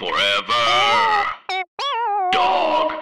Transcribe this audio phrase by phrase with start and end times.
[0.00, 1.26] Forever.
[2.32, 2.92] Dog.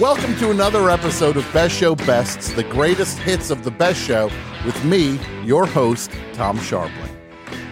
[0.00, 4.28] Welcome to another episode of Best Show Bests, the greatest hits of the best show,
[4.66, 7.14] with me, your host, Tom Scharpling.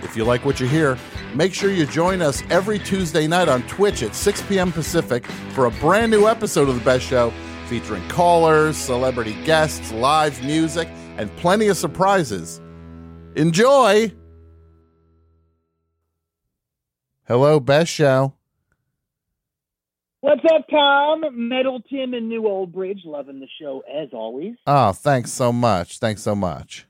[0.05, 0.97] If you like what you hear,
[1.35, 4.71] make sure you join us every Tuesday night on Twitch at 6 p.m.
[4.71, 7.33] Pacific for a brand new episode of the Best Show
[7.67, 10.87] featuring callers, celebrity guests, live music,
[11.17, 12.61] and plenty of surprises.
[13.35, 14.13] Enjoy!
[17.31, 18.35] Hello, Best Show.
[20.21, 21.23] What's up, Tom?
[21.49, 23.03] Metal Tim and New Old Bridge.
[23.05, 24.57] Loving the show as always.
[24.67, 26.01] Oh, thanks so much.
[26.01, 26.89] Thanks so much.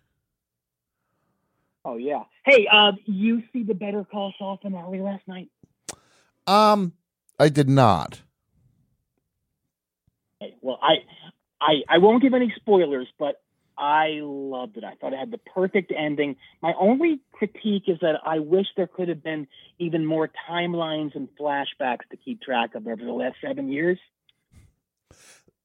[1.84, 2.22] Oh yeah.
[2.46, 5.50] Hey, uh, you see the Better Call Saul finale last night?
[6.46, 6.94] Um,
[7.38, 8.22] I did not.
[10.40, 11.04] Hey, well, I,
[11.60, 13.42] I, I won't give any spoilers, but
[13.80, 14.84] I loved it.
[14.84, 16.36] I thought it had the perfect ending.
[16.62, 19.46] My only critique is that I wish there could have been
[19.78, 23.98] even more timelines and flashbacks to keep track of over the last seven years.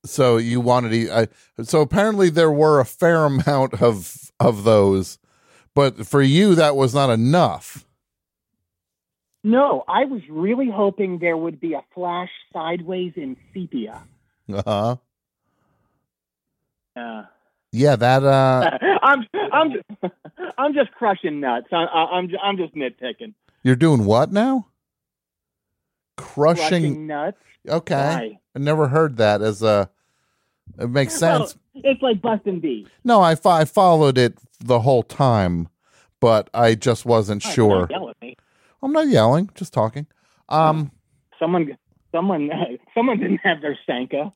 [0.06, 1.28] So you wanted to, I,
[1.64, 5.20] so apparently there were a fair amount of of those,
[5.74, 7.86] but for you that was not enough.
[9.44, 14.04] No, I was really hoping there would be a flash sideways in sepia.
[14.52, 14.96] Uh-huh.
[16.96, 17.24] Uh, Yeah,
[17.98, 19.74] that uh I'm I'm
[20.58, 21.68] I'm just crushing nuts.
[21.72, 23.34] I, I, I'm I'm just nitpicking.
[23.64, 24.68] you're doing what now?
[26.18, 27.38] Crushing, Crushing nuts.
[27.68, 27.96] Okay.
[27.96, 28.40] Why?
[28.56, 29.90] I never heard that as a
[30.80, 31.58] it makes Well, sense.
[31.76, 32.88] it's like busting bees.
[33.04, 35.68] no, I fo- I followed it the whole time,
[36.20, 37.88] but I just wasn't right, sure.
[37.88, 38.36] don't yell at me.
[38.82, 40.08] I'm not yelling, just talking.
[40.50, 40.92] Um
[41.40, 41.78] Someone
[42.14, 42.50] someone
[42.94, 44.32] someone didn't have their Sanka.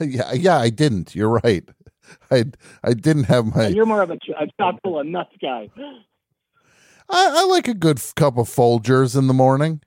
[0.00, 1.14] yeah, yeah, I didn't.
[1.16, 1.68] You're right.
[2.30, 2.44] I
[2.82, 5.70] I didn't have my You're more of a, a chock full of nuts guy.
[7.08, 9.80] I, I like a good f- cup of Folgers in the morning.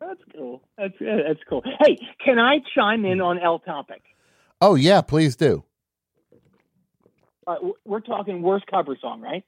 [0.00, 0.62] That's cool.
[0.76, 1.62] That's that's cool.
[1.84, 4.02] Hey, can I chime in on L topic?
[4.60, 5.64] Oh yeah, please do.
[7.46, 9.44] Uh, we're talking worst cover song, right?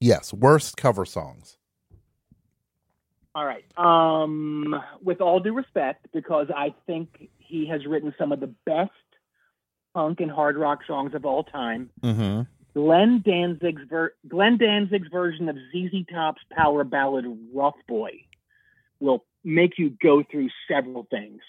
[0.00, 1.58] Yes, worst cover songs.
[3.34, 3.64] All right.
[3.76, 8.90] Um, with all due respect, because I think he has written some of the best
[9.94, 11.88] punk and hard rock songs of all time.
[12.02, 12.42] Mm-hmm.
[12.74, 17.24] Glenn Danzig's ver- Glenn Danzig's version of ZZ Top's power ballad
[17.54, 18.10] "Rough Boy"
[19.00, 21.40] will make you go through several things.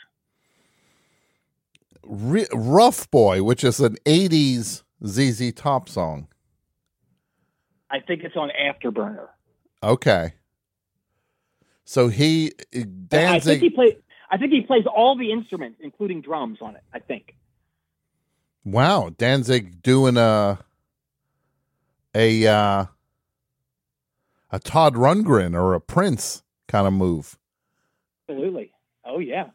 [2.03, 6.27] Re- Rough Boy, which is an '80s ZZ Top song.
[7.89, 9.27] I think it's on Afterburner.
[9.81, 10.33] Okay.
[11.85, 13.17] So he Danzig.
[13.17, 13.93] I think he plays.
[14.29, 16.83] I think he plays all the instruments, including drums, on it.
[16.93, 17.35] I think.
[18.65, 20.59] Wow, Danzig doing a
[22.13, 22.85] a uh,
[24.51, 27.37] a Todd Rundgren or a Prince kind of move.
[28.27, 28.71] Absolutely.
[29.05, 29.47] Oh yeah.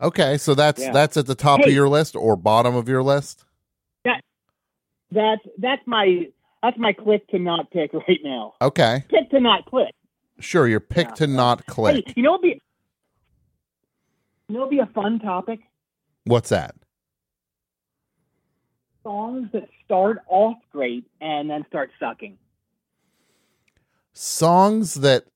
[0.00, 0.92] Okay, so that's Yeah.
[0.92, 3.44] that's at the top of your list or bottom of your list.
[5.12, 6.26] That's that's my
[6.62, 8.54] that's my click to not pick right now.
[8.60, 9.94] Okay, Pick to not click.
[10.40, 10.66] sure.
[10.66, 11.14] Your pick Yeah.
[11.14, 12.04] to not click.
[12.06, 12.60] Hey, you know, it'd be
[14.48, 15.60] you know, be a fun topic.
[16.24, 16.74] What's that?
[19.06, 22.38] Songs that start off great and then start sucking.
[24.12, 25.26] songs that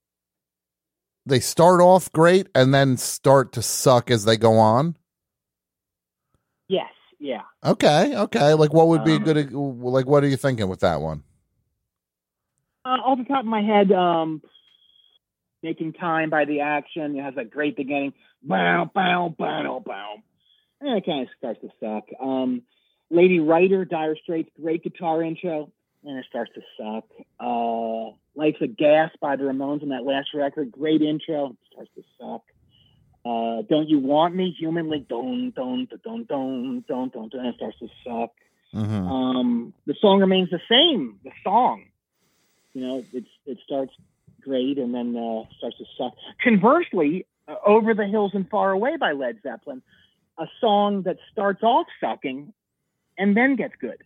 [1.27, 4.97] they start off great and then start to suck as they go on.
[6.69, 6.91] Yes.
[7.19, 7.43] Yeah.
[7.65, 8.55] Okay, okay.
[8.55, 11.23] Like what would be a Um, good like what are you thinking with that one?
[12.85, 14.41] Uh, off the top of my head, um,
[15.63, 17.17] making time by the action.
[17.19, 18.15] It has a great beginning.
[18.43, 20.15] Bow, bow, bow, bow.
[20.81, 22.05] And it kind of starts to suck.
[22.23, 22.63] Um,
[23.11, 25.71] Lady Writer, Dire Straits, great guitar intro,
[26.05, 27.05] and it starts to suck.
[27.39, 32.03] Uh, Life's a Gas by the Ramones on that last record, great intro, starts to
[32.19, 32.43] suck.
[33.25, 37.49] Uh, Don't You Want Me, Human League, don, don, don, don, don, don, don, and
[37.49, 38.33] it starts to suck.
[38.73, 39.11] Mhm.
[39.11, 41.19] Um, the song remains the same.
[41.25, 41.87] The song,
[42.73, 43.93] you know, it's it starts
[44.41, 46.15] great and then uh, starts to suck.
[46.41, 49.83] Conversely, uh, "Over the Hills and Far Away" by Led Zeppelin,
[50.39, 52.53] a song that starts off sucking
[53.21, 54.03] and then gets good.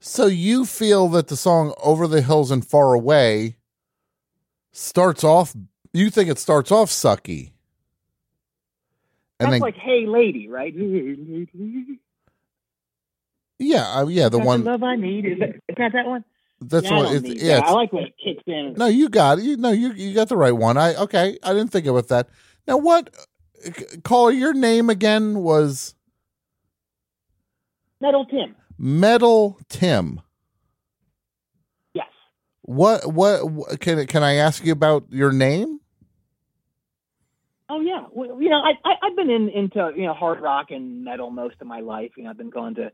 [0.00, 3.56] So you feel that the song Over the Hills and Far Away
[4.72, 5.54] starts off
[5.92, 7.52] you think it starts off sucky.
[9.40, 10.72] And That's then like "Hey Lady," right?
[13.58, 16.24] yeah, uh, yeah, the That's one love I need is that, is that that one?
[16.60, 17.58] that's Yeah, one it's, yeah, that.
[17.58, 18.74] it's- I like when it kicks in.
[18.78, 19.44] No, you got it.
[19.44, 20.76] You no, you you got the right one.
[20.78, 21.38] I okay.
[21.42, 22.28] I didn't think about that.
[22.66, 23.14] Now what
[23.62, 25.94] c- caller your name again was
[28.00, 28.54] Metal Tim.
[28.78, 30.20] Metal Tim.
[32.66, 35.78] What what what- can can I ask you about your name?
[37.68, 40.70] Oh yeah, well, you know, I, I I've been in into you know hard rock
[40.70, 42.10] and metal most of my life.
[42.16, 42.90] You know, I've been going to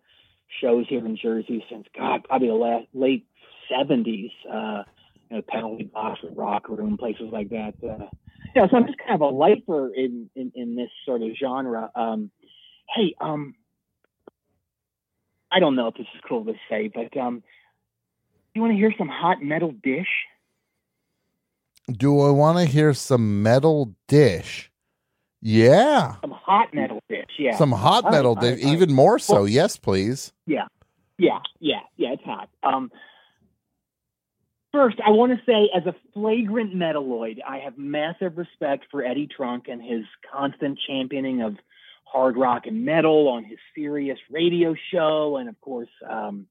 [0.60, 3.26] shows here in Jersey since God probably the last, late
[3.70, 4.30] seventies.
[4.46, 4.82] Uh,
[5.30, 7.72] you know, penalty box, rock room, places like that.
[7.82, 8.08] Uh,
[8.54, 11.90] yeah, so I'm just kind of a lifer in in, in this sort of genre.
[11.94, 12.30] Um,
[12.94, 13.54] hey, um,
[15.52, 17.42] I don't know if this is cool to say, but um,
[18.54, 20.08] you want to hear some hot metal dish?
[21.90, 24.70] Do I want to hear some metal dish?
[25.40, 26.14] Yeah.
[26.20, 27.56] Some hot metal dish, yeah.
[27.56, 28.72] Some hot metal right, dish, right.
[28.72, 29.34] even more so.
[29.34, 30.32] Well- yes, please.
[30.46, 30.66] Yeah,
[31.18, 32.12] yeah, yeah, Yeah.
[32.12, 32.48] it's hot.
[32.62, 32.92] Um,
[34.72, 39.26] first, I want to say, as a flagrant metalloid, I have massive respect for Eddie
[39.26, 41.56] Trunk and his constant championing of
[42.12, 46.46] hard rock and metal on his Sirius radio show, and of course, um,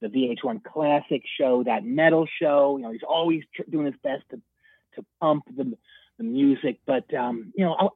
[0.00, 2.76] the VH1 Classic show, that metal show.
[2.76, 4.40] You know, he's always tr- doing his best to
[4.96, 5.76] to pump the
[6.18, 7.86] the music, but um, you know, I,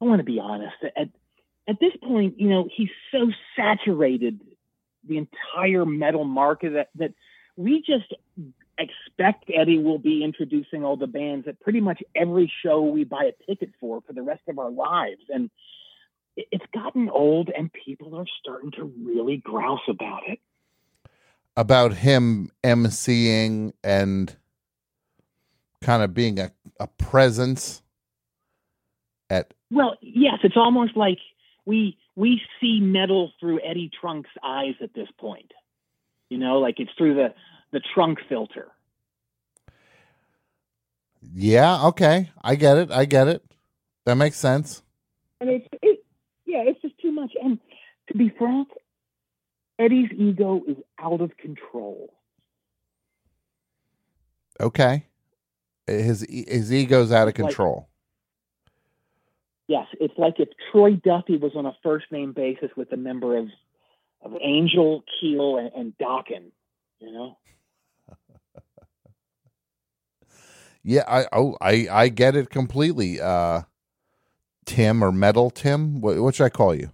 [0.00, 0.76] I want to be honest.
[0.96, 1.08] At
[1.68, 4.40] at this point, you know, he's so saturated
[5.06, 7.14] the entire metal market that, that
[7.56, 8.12] we just
[8.78, 13.24] expect Eddie will be introducing all the bands at pretty much every show we buy
[13.24, 15.22] a ticket for for the rest of our lives.
[15.28, 15.50] And
[16.36, 20.38] it's gotten old and people are starting to really grouse about it.
[21.56, 24.36] About him emceeing and
[25.82, 26.50] kind of being a,
[26.80, 27.82] a presence
[29.30, 31.18] at Well, yes, it's almost like
[31.64, 35.52] we we see metal through Eddie Trunk's eyes at this point.
[36.28, 37.34] You know, like it's through the
[37.72, 38.68] the trunk filter.
[41.32, 42.30] Yeah, okay.
[42.42, 42.90] I get it.
[42.90, 43.42] I get it.
[44.04, 44.82] That makes sense.
[45.40, 45.93] and it's it,
[46.54, 47.32] yeah, it's just too much.
[47.42, 47.58] And
[48.08, 48.68] to be frank,
[49.78, 52.12] Eddie's ego is out of control.
[54.60, 55.06] Okay.
[55.86, 57.88] His his ego's out of It's like- control.
[59.66, 63.36] Yes, it's like if Troy Duffy was on a first name basis with a member
[63.38, 63.48] of
[64.22, 66.52] of Angel, Keel, and, and Dokken.
[67.00, 67.38] You know,
[70.82, 73.20] Yeah, I oh I I get it completely.
[73.20, 73.62] Uh
[74.66, 76.00] Tim or Metal Tim?
[76.00, 76.90] What, what should I call you?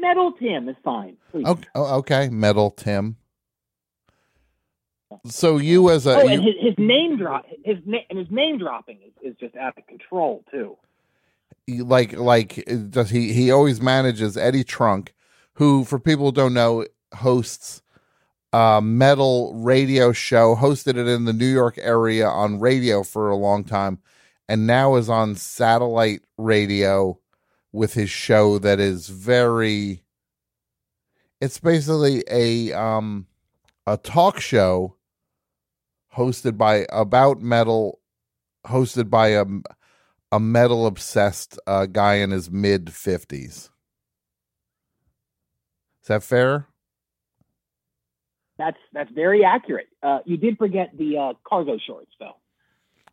[0.00, 1.16] Metal Tim is fine.
[1.30, 1.46] Please.
[1.46, 3.16] Okay, oh, okay, Metal Tim.
[5.26, 7.78] So you as a oh, you- his, his name drop, his
[8.08, 10.76] and his name dropping is, is just out of control too.
[11.68, 15.14] like like does he he always manages Eddie Trunk,
[15.54, 17.82] who for people who don't know hosts
[18.52, 23.36] a metal radio show, hosted it in the New York area on radio for a
[23.36, 23.98] long time,
[24.50, 27.16] and now is on satellite radio
[27.70, 30.02] with his show that is very.
[31.40, 33.28] It's basically a um
[33.86, 34.96] a talk show
[36.16, 38.00] hosted by about metal
[38.66, 39.44] hosted by a
[40.32, 43.36] a metal obsessed uh, guy in his mid 50s.
[43.46, 43.70] Is
[46.08, 46.66] that fair?
[48.58, 49.86] That's that's very accurate.
[50.02, 52.39] Uh, you did forget the uh, cargo shorts though.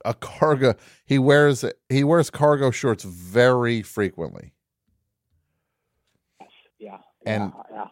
[0.05, 4.53] A cargo he wears he wears cargo shorts very frequently.
[6.39, 6.49] Yes,
[6.79, 7.85] yeah, And yeah, yeah.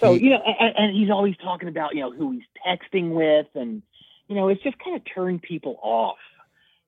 [0.00, 3.10] So he- you know, and, and he's always talking about you know who he's texting
[3.10, 3.82] with, and
[4.28, 6.18] you know, it's just kind of turned people off.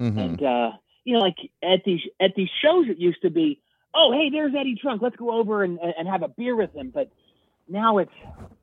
[0.00, 0.18] Mhm.
[0.18, 0.70] And uh,
[1.04, 3.61] you know, like at these at these shows, it used to be,
[3.94, 5.02] oh, hey, there's Eddie Trunk.
[5.02, 6.90] Let's go over and and have a beer with him.
[6.92, 7.11] But
[7.68, 8.12] now it's,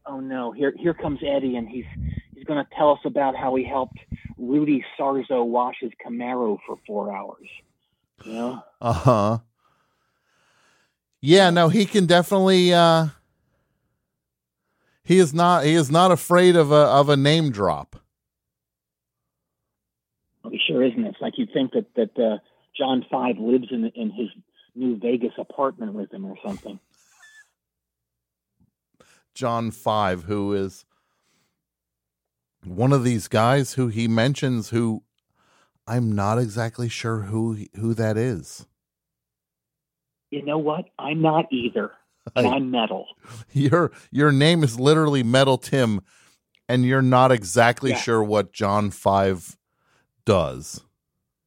[0.05, 1.85] oh no, here here comes Eddie, and he's
[2.33, 3.97] he's going to tell us about how he helped
[4.37, 7.47] Rudy Sarzo wash his Camaro for four hours.
[8.23, 9.39] You know, Uh-huh.
[11.21, 13.07] Yeah, no, he can definitely uh
[15.03, 17.95] he is not he is not afraid of a of a name drop.
[20.43, 21.05] Well, he sure isn't.
[21.05, 22.37] It's like you'd think that that uh,
[22.77, 24.27] John Five lives in in his
[24.75, 26.79] New Vegas apartment with him or something.
[29.35, 30.85] John 5 who is
[32.63, 35.03] one of these guys who he mentions who
[35.87, 38.65] I'm not exactly sure who who that is.
[40.31, 40.85] You know what?
[40.97, 41.91] I'm not either.
[42.35, 43.05] And I'm metal.
[43.53, 46.01] Your your name is literally Metal Tim
[46.67, 47.97] and you're not exactly Yeah.
[47.97, 49.55] sure what John 5
[50.25, 50.83] does.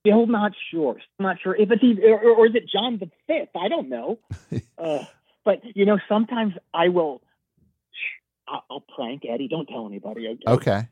[0.07, 0.95] Still not sure.
[1.15, 3.57] Still not sure if it's either, or, or is it John the Fifth?
[3.61, 4.21] I don't know.
[4.79, 5.05] uh,
[5.45, 7.21] but you know, sometimes I will.
[8.51, 9.49] I'll, I'll prank Eddie.
[9.49, 10.29] Don't tell anybody.
[10.29, 10.53] Okay.
[10.53, 10.89] Okay.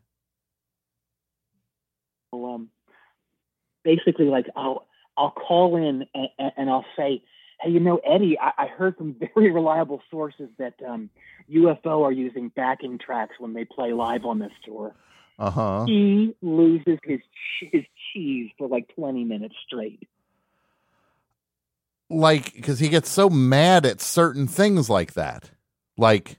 [2.32, 2.70] So, um,
[3.84, 4.86] basically, like I'll
[5.16, 7.22] I'll call in and, and I'll say,
[7.60, 11.10] hey, you know, Eddie, I, I heard from very reliable sources that um,
[11.50, 14.94] UFO are using backing tracks when they play live on this tour.
[15.38, 15.84] Uh huh.
[15.86, 17.20] he loses his
[17.60, 20.08] his cheese for like 20 minutes straight.
[22.08, 25.50] Like, because he gets so mad at certain things like that,
[25.98, 26.38] like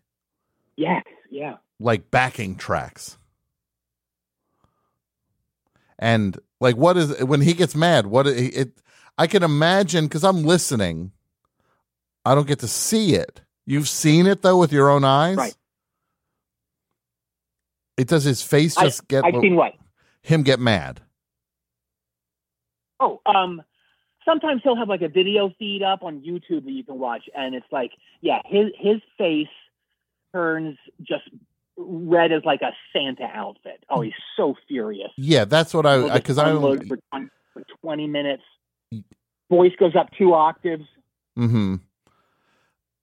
[0.77, 1.55] Yes, yeah.
[1.79, 3.17] like backing tracks,
[5.99, 8.05] and like what is when he gets mad?
[8.07, 8.37] What it?
[8.55, 8.71] it
[9.17, 11.11] I can imagine because I'm listening.
[12.23, 13.41] I don't get to see it.
[13.65, 15.55] You've seen it though with your own eyes, Right.
[17.97, 19.73] It does his face I- just get I've seen what?
[20.21, 21.01] him get mad.
[22.99, 23.61] Oh, um,
[24.25, 27.55] sometimes he'll have like a video feed up on YouTube that you can watch, and
[27.55, 27.91] it's like,
[28.21, 29.47] yeah, his his face
[30.33, 31.23] turns just
[31.77, 33.83] red as like a Santa outfit.
[33.89, 35.11] Oh, he's so furious.
[35.17, 38.43] Yeah, that's what I because I unload for, 20 for twenty minutes.
[39.49, 40.85] Voice goes up two octaves.
[41.37, 41.75] Mm-hmm.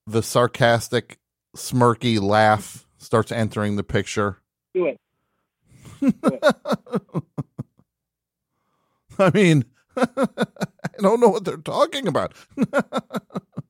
[0.07, 1.19] The sarcastic,
[1.57, 4.39] smirky laugh starts entering the picture.
[4.75, 5.01] Do it.
[6.01, 7.23] Do it.
[9.19, 9.65] I mean,
[9.97, 10.27] I
[11.01, 12.35] don't know what they're talking about.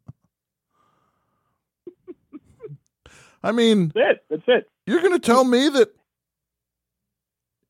[3.44, 4.24] I mean, That's it.
[4.30, 4.70] That's it.
[4.86, 5.88] you're going to tell me that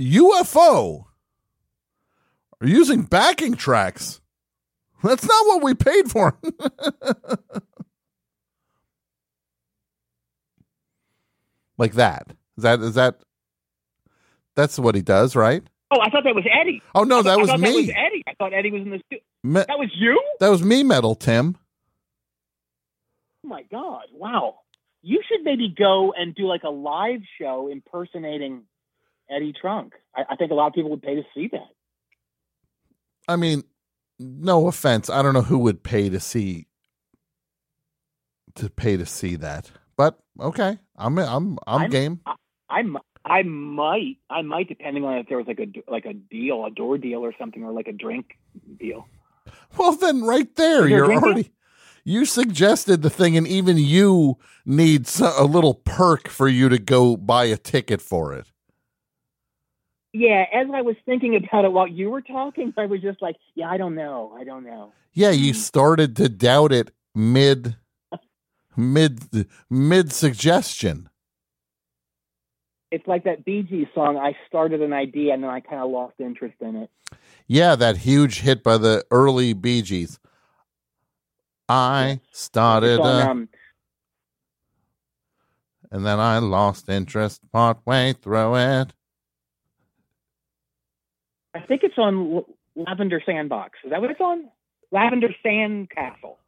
[0.00, 1.04] UFO
[2.60, 4.20] are using backing tracks.
[5.02, 6.38] That's not what we paid for.
[11.78, 12.28] like that.
[12.56, 13.16] Is that is that
[14.54, 15.62] that's what he does, right?
[15.90, 16.82] Oh, I thought that was Eddie.
[16.94, 17.68] Oh no, I that thought- was I me.
[17.70, 18.22] That was Eddie.
[18.28, 19.22] I thought Eddie was in the studio.
[19.42, 20.22] Me- That was you.
[20.40, 21.56] that was me metal, Tim.
[23.44, 24.04] Oh my God!
[24.14, 24.60] Wow.
[25.06, 28.62] You should maybe go and do like a live show impersonating
[29.30, 29.92] Eddie Trunk.
[30.16, 31.68] I, I think a lot of people would pay to see that.
[33.28, 33.64] I mean,
[34.18, 35.11] no offense.
[35.11, 36.68] I don't know who would pay to see
[38.54, 39.70] to pay to see that.
[39.96, 40.78] But okay.
[40.96, 42.20] I'm I'm I'm, I'm- game.
[42.70, 46.14] I, m- I might, I might, depending on if there was like a like a
[46.14, 48.38] deal, a door deal or something, or like a drink
[48.78, 49.06] deal.
[49.76, 51.30] Well, then right there you're drink deal?
[51.30, 51.52] already.
[52.04, 57.16] You suggested the thing, and even you need a little perk for you to go
[57.16, 58.46] buy a ticket for it.
[60.12, 63.37] Yeah, as I was thinking about it while you were talking, I was just like,
[63.54, 64.92] yeah, I don't know, I don't know.
[65.12, 65.56] Yeah, you mm.
[65.56, 67.76] started to doubt it mid,
[68.76, 71.08] mid, mid suggestion.
[72.92, 74.16] It's like that Bee Gees song.
[74.16, 76.90] I started an idea and then I kind of lost interest in it.
[77.49, 80.20] Yeah, that huge hit by the early Bee Gees.
[81.68, 83.49] I started, on, uh, um,
[85.90, 88.92] and then I lost interest partway through it.
[91.54, 93.78] I think it's on L- Lavender Sandbox.
[93.85, 94.49] Is that what it's on?
[94.90, 96.38] Lavender Sand Castle.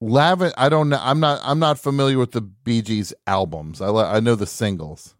[0.00, 0.98] Lavin, I don't know.
[1.00, 1.40] I'm not.
[1.42, 3.80] I'm not familiar with the Bee Gees albums.
[3.80, 5.14] I I know the singles.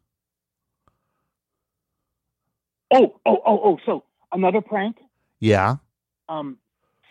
[2.92, 3.78] Oh, oh, oh, oh.
[3.86, 4.96] So another prank.
[5.40, 5.76] Yeah.
[6.28, 6.58] Um,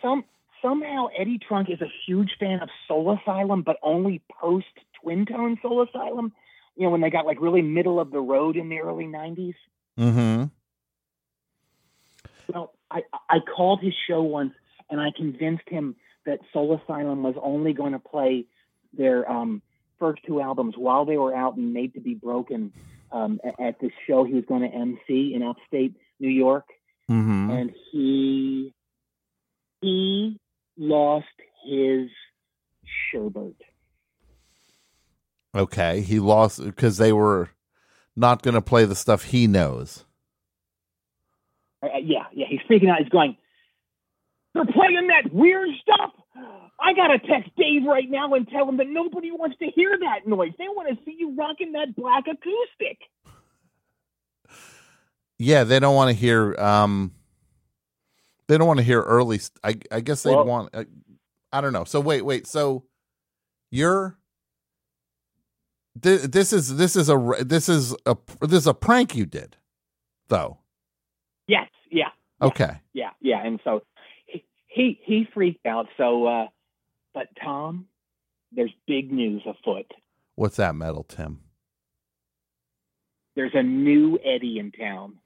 [0.02, 0.24] some
[0.64, 4.66] somehow Eddie Trunk is a huge fan of Soul Asylum, but only post
[5.02, 6.32] Twin Tone Soul Asylum.
[6.76, 9.54] You know, when they got like really middle of the road in the early '90s.
[9.98, 10.44] Mm-hmm.
[12.52, 14.52] Well, I I called his show once
[14.90, 18.46] and I convinced him that Soul Asylum was only going to play
[18.92, 19.62] their um,
[19.98, 22.72] first two albums while they were out and made to be broken
[23.12, 26.66] um, a- at this show he was going to MC in upstate New York,
[27.10, 27.50] Mm-hmm.
[27.50, 28.73] and he
[30.76, 31.26] lost
[31.66, 32.08] his
[33.12, 33.54] sherbert.
[35.54, 36.00] Okay.
[36.00, 37.50] He lost because they were
[38.16, 40.04] not going to play the stuff he knows.
[41.82, 42.98] Uh, uh, yeah, yeah, he's freaking out.
[42.98, 43.36] He's going,
[44.54, 46.12] they're playing that weird stuff.
[46.80, 50.26] I gotta text Dave right now and tell him that nobody wants to hear that
[50.26, 50.50] noise.
[50.58, 52.98] They want to see you rocking that black acoustic.
[55.38, 56.54] Yeah, they don't want to hear.
[56.56, 57.12] Um,
[58.48, 59.38] they don't want to hear early.
[59.38, 60.70] st- I I guess they'd Well- want.
[60.74, 60.84] Uh,
[61.52, 61.84] I don't know.
[61.84, 62.46] So wait, wait.
[62.46, 62.84] So
[63.70, 64.18] you're.
[66.00, 69.56] thi- This is this is a this is a this is a prank you did,
[70.28, 70.58] though.
[71.46, 72.08] Yes, yeah,
[72.42, 72.80] Okay.
[72.92, 73.44] yeah, yeah.
[73.44, 73.82] And so
[74.26, 75.86] he he, he freaked out.
[75.96, 76.46] So, uh,
[77.12, 77.86] but Tom,
[78.50, 79.86] there's big news afoot.
[80.34, 81.40] What's that metal, Tim?
[83.36, 85.18] There's a new Eddie in town.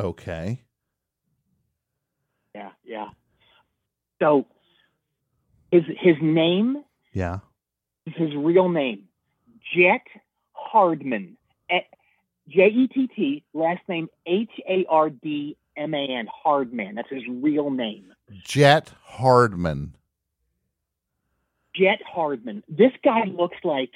[0.00, 0.62] Okay.
[2.56, 3.08] Yeah, yeah.
[4.18, 4.46] So
[5.70, 6.82] his his name
[7.12, 7.40] Yeah.
[8.06, 9.08] is his real name,
[9.74, 10.06] Jet
[10.52, 11.36] Hardman.
[12.48, 16.94] J E T T, last name H A R D M A N, Hardman.
[16.94, 18.14] That's his real name.
[18.44, 19.94] Jet Hardman.
[21.74, 22.62] Jet Hardman.
[22.68, 23.90] This guy looks like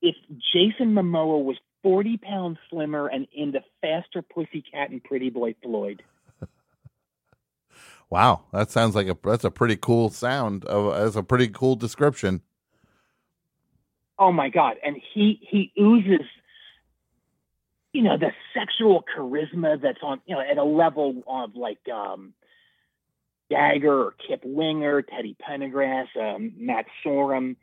[0.00, 0.16] if
[0.52, 6.02] Jason Momoa was 40 pounds slimmer and into faster Pussycat and Pretty Boy Floyd.
[8.10, 10.64] Wow, that sounds like a that's a pretty cool sound.
[10.64, 12.42] Of, that's a pretty cool description.
[14.18, 14.76] Oh my God!
[14.84, 16.26] And he he oozes,
[17.92, 22.34] you know, the sexual charisma that's on you know at a level of like um,
[23.50, 27.54] Jagger or Kip Winger, Teddy Pendergrass, um, Matt Sorum,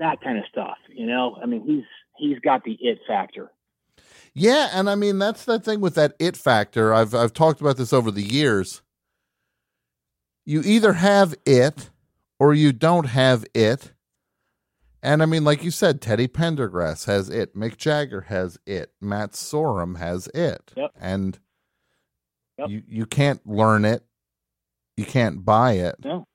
[0.00, 0.78] that kind of stuff.
[0.88, 1.84] You know, I mean, he's
[2.18, 3.52] he's got the it factor.
[4.34, 6.92] Yeah, and I mean that's the thing with that it factor.
[6.92, 8.81] I've I've talked about this over the years.
[10.44, 11.90] You either have it
[12.38, 13.92] or you don't have it.
[15.02, 17.56] And I mean, like you said, Teddy Pendergrass has it.
[17.56, 18.92] Mick Jagger has it.
[19.00, 20.72] Matt Sorum has it.
[20.76, 20.90] Yep.
[21.00, 21.38] And
[22.58, 22.68] Yep.
[22.68, 24.04] you you can't learn it.
[24.96, 25.96] You can't buy it.
[26.04, 26.26] No.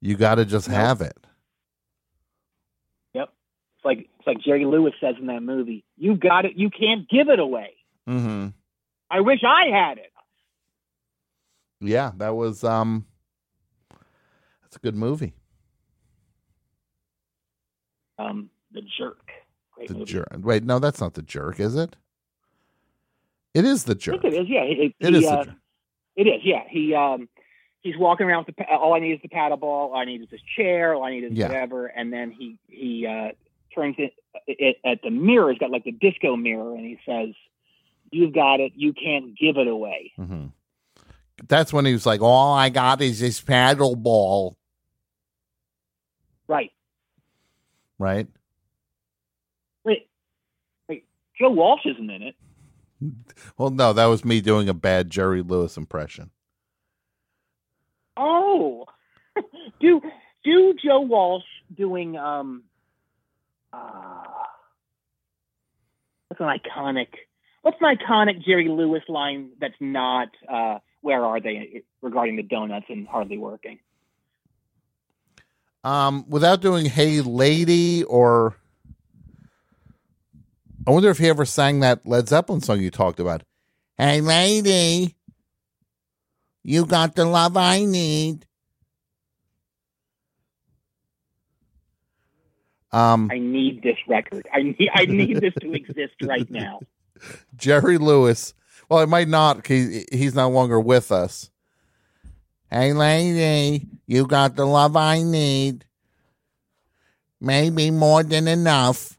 [0.00, 0.74] You got to just No.
[0.76, 1.18] have it.
[3.14, 3.28] Yep.
[3.76, 5.84] It's like it's like Jerry Lewis says in that movie.
[5.96, 6.52] You got it.
[6.56, 7.74] You can't give it away.
[8.08, 8.48] Mm-hmm.
[9.10, 10.12] I wish I had it.
[11.80, 13.06] Yeah, that was um.
[14.72, 15.34] That's a good movie.
[18.18, 19.30] Um, the jerk.
[19.74, 20.04] Great The movie.
[20.06, 20.28] jerk.
[20.38, 21.94] Wait, no, that's not the jerk, is it?
[23.52, 24.22] It is the I jerk.
[24.22, 24.46] think it is.
[24.48, 25.54] Yeah, it, It he, is the uh, jerk.
[26.16, 26.40] It is.
[26.42, 27.28] Yeah, he um,
[27.82, 28.64] he's walking around with the.
[28.74, 29.90] All I need is the paddle ball.
[29.92, 30.94] All I need is this chair.
[30.94, 31.48] All I need is Yeah.
[31.48, 31.88] whatever.
[31.88, 33.32] And then he he uh,
[33.74, 34.14] turns it,
[34.46, 35.50] it at the mirror.
[35.50, 37.34] He's got like the disco mirror, and he says,
[38.10, 38.72] "You've got it.
[38.74, 40.46] You can't give it away." hmm
[41.46, 44.56] That's when he was like, "All I got is this paddle ball,"
[46.52, 46.70] Right.
[47.98, 48.28] right?
[49.84, 50.08] Wait.
[50.86, 51.06] Wait.
[51.38, 52.34] Joe Walsh isn't in it.
[53.56, 56.30] Well, no, that was me doing a bad Jerry Lewis impression.
[58.16, 58.84] Oh,
[59.80, 60.02] do
[60.44, 61.44] do Joe Walsh
[61.74, 62.64] doing um
[63.72, 64.24] uh
[66.28, 67.08] what's an iconic
[67.62, 72.86] what's an iconic Jerry Lewis line that's not uh where are they regarding the donuts
[72.88, 73.78] and hardly working?
[75.84, 78.56] Um, without doing "Hey Lady" or
[80.86, 83.42] I wonder if he ever sang that Led Zeppelin song you talked about.
[83.98, 85.16] Hey, lady,
[86.64, 88.46] you got the love I need.
[92.90, 94.46] Um, I need this record.
[94.52, 96.80] I need I need this to exist right now.
[97.56, 98.54] Jerry Lewis.
[98.88, 99.66] Well, it might not.
[99.66, 101.50] He, he's no longer with us.
[102.72, 105.84] Hey, lady, you got the love I need.
[107.38, 109.18] Maybe more than enough.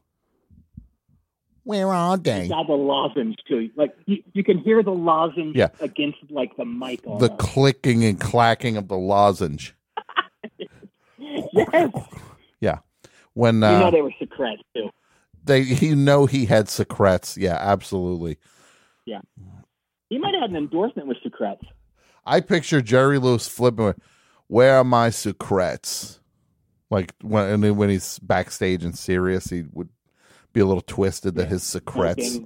[1.62, 2.48] Where are they?
[2.48, 3.70] Got the lozenge too.
[3.76, 5.68] Like you, you can hear the lozenge Yeah.
[5.80, 9.72] against like the mic The clicking and clacking of the lozenge.
[11.18, 11.92] yes.
[12.60, 12.78] Yeah.
[13.34, 14.90] When you know uh, they were secrets too.
[15.44, 17.36] they, you know, he had secrets.
[17.38, 18.38] Yeah, absolutely.
[19.06, 19.20] Yeah.
[20.10, 21.62] He might have had an endorsement with secrets.
[22.26, 23.94] I picture Jerry Lewis flipping.
[24.46, 26.20] Where are my secrets?
[26.90, 29.88] Like when and when he's backstage and serious, he would
[30.52, 31.48] be a little twisted that Yeah.
[31.48, 32.38] his secrets.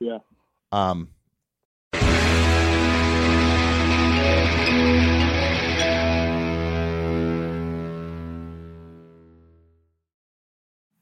[0.00, 0.18] Yeah.
[0.70, 1.08] Um,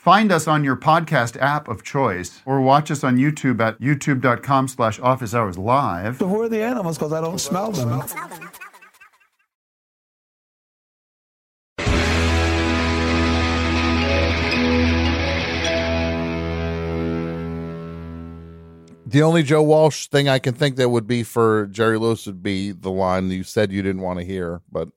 [0.00, 4.66] Find us on your podcast app of choice or watch us on YouTube at youtube.com
[4.66, 6.16] slash office hours live.
[6.16, 6.96] So who are the animals?
[6.96, 8.02] Because I don't smell them.
[19.04, 22.42] the only Joe Walsh thing I can think that would be for Jerry Lewis would
[22.42, 24.88] be the line you said you didn't want to hear, but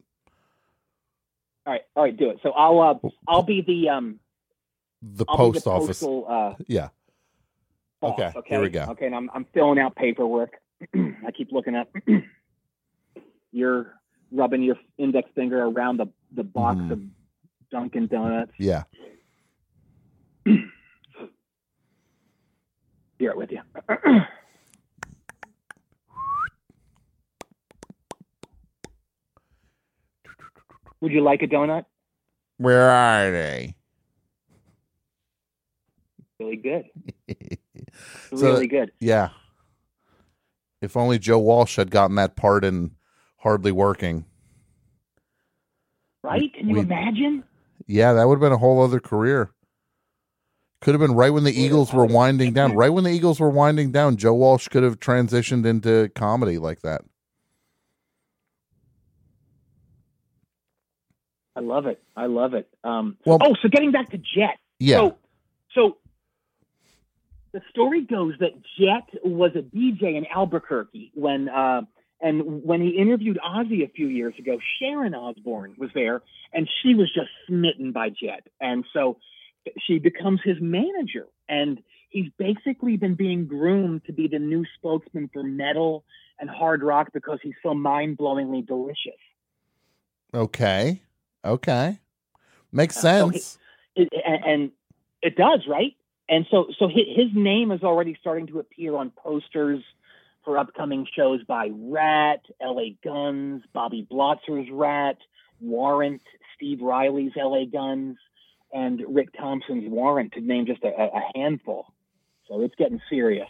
[1.65, 2.37] All right, all right, do it.
[2.41, 4.21] So I'll uh, I'll be the um
[5.03, 5.87] the I'll post the office.
[5.99, 6.89] postal, uh, Yeah.
[8.01, 8.85] boss, Okay, okay, here we go.
[8.91, 10.53] Okay, and I'm I'm filling out paperwork.
[10.95, 11.89] I keep looking up.
[13.51, 13.93] You're
[14.31, 16.91] rubbing your index finger around the the box Mhm.
[16.91, 17.01] of
[17.69, 18.53] Dunkin' Donuts.
[18.57, 18.83] Yeah.
[20.45, 20.61] Bear
[23.31, 23.61] it with you.
[31.01, 31.85] Would you like a donut?
[32.57, 33.75] Where are they?
[36.53, 36.85] Really
[37.27, 37.57] good.
[38.35, 38.91] So- Really good.
[38.99, 39.29] Yeah.
[40.81, 42.91] If only Joe Walsh had gotten that part in
[43.37, 44.25] Hardly Working.
[46.23, 46.51] Right?
[46.53, 47.43] Can you we- imagine?
[47.85, 49.51] Yeah, that would have been a whole other career.
[50.81, 52.75] Could have been right when the Eagles were winding down.
[52.75, 56.81] Right when the Eagles were winding down, Joe Walsh could have transitioned into comedy like
[56.81, 57.01] that.
[61.55, 62.01] I love it.
[62.15, 62.67] I love it.
[62.83, 64.57] Um, Well- oh, so getting back to Jet.
[64.79, 64.97] Yeah.
[64.97, 65.17] So,
[65.75, 65.97] so
[67.53, 71.81] the story goes that Jet was a DJ in Albuquerque when, uh,
[72.19, 76.21] and when he interviewed Ozzy a few years ago, Sharon Osbourne was there,
[76.53, 79.17] and she was just smitten by Jet, and so
[79.85, 85.29] she becomes his manager, and he's basically been being groomed to be the new spokesman
[85.31, 86.03] for metal
[86.39, 89.19] and hard rock because he's so mind-blowingly delicious.
[90.33, 91.01] Okay.
[91.45, 91.99] Okay.
[92.71, 93.57] Makes Uh, so sense.
[93.95, 94.71] it, and, and
[95.21, 95.95] it does, right?
[96.29, 99.83] And so, so hi- his name is already starting to appear on posters
[100.43, 102.97] for upcoming shows by Ratt, L.A.
[103.03, 105.17] Guns, Bobby Blotzer's Ratt,
[105.59, 106.21] Warrant,
[106.55, 107.65] Steve Riley's L.A.
[107.65, 108.17] Guns,
[108.73, 111.93] and Rick Thompson's Warrant, to name just a, a handful.
[112.47, 113.47] So it's getting serious.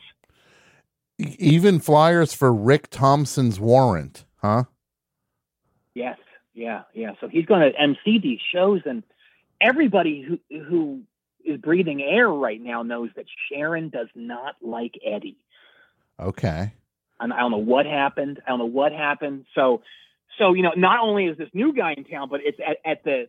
[1.17, 4.65] Even flyers for Rick Thompson's warrant, huh?
[5.95, 6.17] Yes,
[6.53, 7.11] yeah, yeah.
[7.21, 9.03] So he's going to MC these shows, and
[9.61, 11.01] everybody who who
[11.45, 15.37] is breathing air right now knows that Sharon does not like Eddie.
[16.19, 16.73] Okay.
[17.19, 18.41] And I don't know what happened.
[18.45, 19.45] I don't know what happened.
[19.55, 19.81] So,
[20.37, 23.03] so you know, not only is this new guy in town, but it's at, at
[23.03, 23.27] the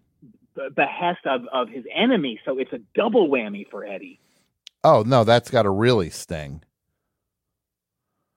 [0.74, 2.40] behest of of his enemy.
[2.44, 4.20] So it's a double whammy for Eddie.
[4.82, 6.62] Oh, no, that's got to really sting.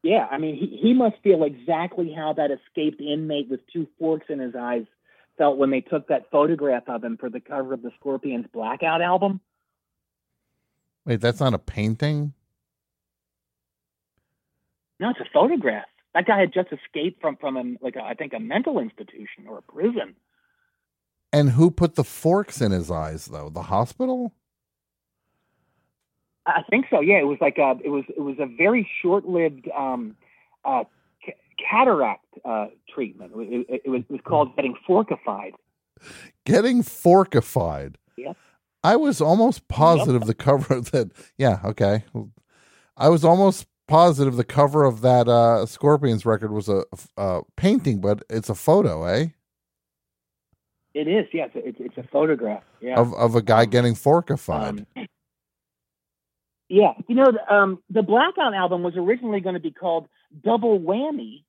[0.01, 4.27] Yeah, I mean, he, he must feel exactly how that escaped inmate with two forks
[4.29, 4.85] in his eyes
[5.37, 9.01] felt when they took that photograph of him for the cover of the Scorpions Blackout
[9.01, 9.41] album.
[11.07, 12.33] Wait, that's not a painting?
[14.99, 15.85] No, it's a photograph.
[16.13, 19.47] That guy had just escaped from from a, like a, I think a mental institution
[19.47, 20.15] or a prison.
[21.31, 23.49] And who put the forks in his eyes, though?
[23.49, 24.33] The hospital?
[26.45, 26.99] I think so.
[26.99, 30.17] Yeah, it was like a it was it was a very short lived um,
[30.65, 30.83] uh,
[31.25, 33.31] ca- cataract uh, treatment.
[33.35, 35.53] It, it, it was it was called getting forkified.
[36.45, 37.95] Getting forkified.
[38.17, 38.35] Yep.
[38.87, 41.11] I was almost positive the cover of that.
[41.37, 42.05] Yeah, okay.
[42.95, 46.85] I was almost positive the cover of that uh, Scorpions record was a,
[47.17, 49.27] a painting, but it's a photo, eh?
[50.93, 51.25] It is.
[51.33, 52.63] Yes, it's it's a photograph.
[52.79, 52.97] Yeah.
[52.97, 54.85] Of of a guy getting forkified.
[54.95, 55.07] Um,
[56.69, 60.07] yeah, you know, the, um, the Blackout album was originally going to be called
[60.43, 61.43] Double Whammy,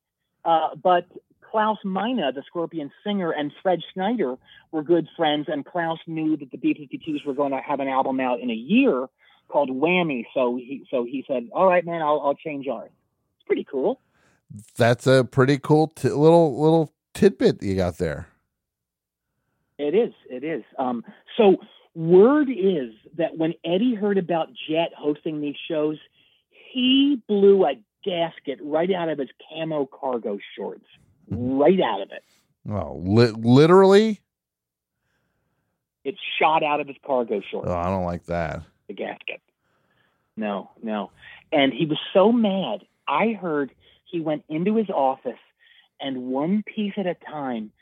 [0.45, 1.07] uh, but
[1.51, 4.37] Klaus Meine, the Scorpion singer, and Fred Schneider
[4.71, 8.21] were good friends, and Klaus knew that the B-52s were going to have an album
[8.21, 9.09] out in a year
[9.49, 12.91] called Whammy, so he so he said, "All right, man, I'll I'll change ours."
[13.37, 14.01] It's pretty cool.
[14.77, 18.29] That's a pretty cool t- little little tidbit you got there.
[19.79, 20.13] It is.
[20.29, 20.65] It is.
[20.79, 21.05] Um,
[21.37, 21.57] so
[21.95, 25.99] word is that when Eddie heard about Jet hosting these shows,
[26.73, 30.87] he blew a gasket right out of his camo cargo shorts,
[31.31, 31.59] Mm-hmm.
[31.59, 32.23] right out of it.
[32.71, 34.21] Oh, li- literally?
[36.05, 37.69] It shot out of his cargo shorts.
[37.71, 38.63] Oh, I don't like that.
[38.87, 39.41] the gasket.
[40.37, 41.11] No, no.
[41.53, 42.81] And he was so mad.
[43.07, 43.73] I heard
[44.05, 45.39] he went into his office
[46.01, 47.73] and one piece at a time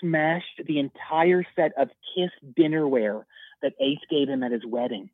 [0.00, 3.24] smashed the entire set of Kiss dinnerware
[3.62, 5.10] that Ace gave him at his wedding.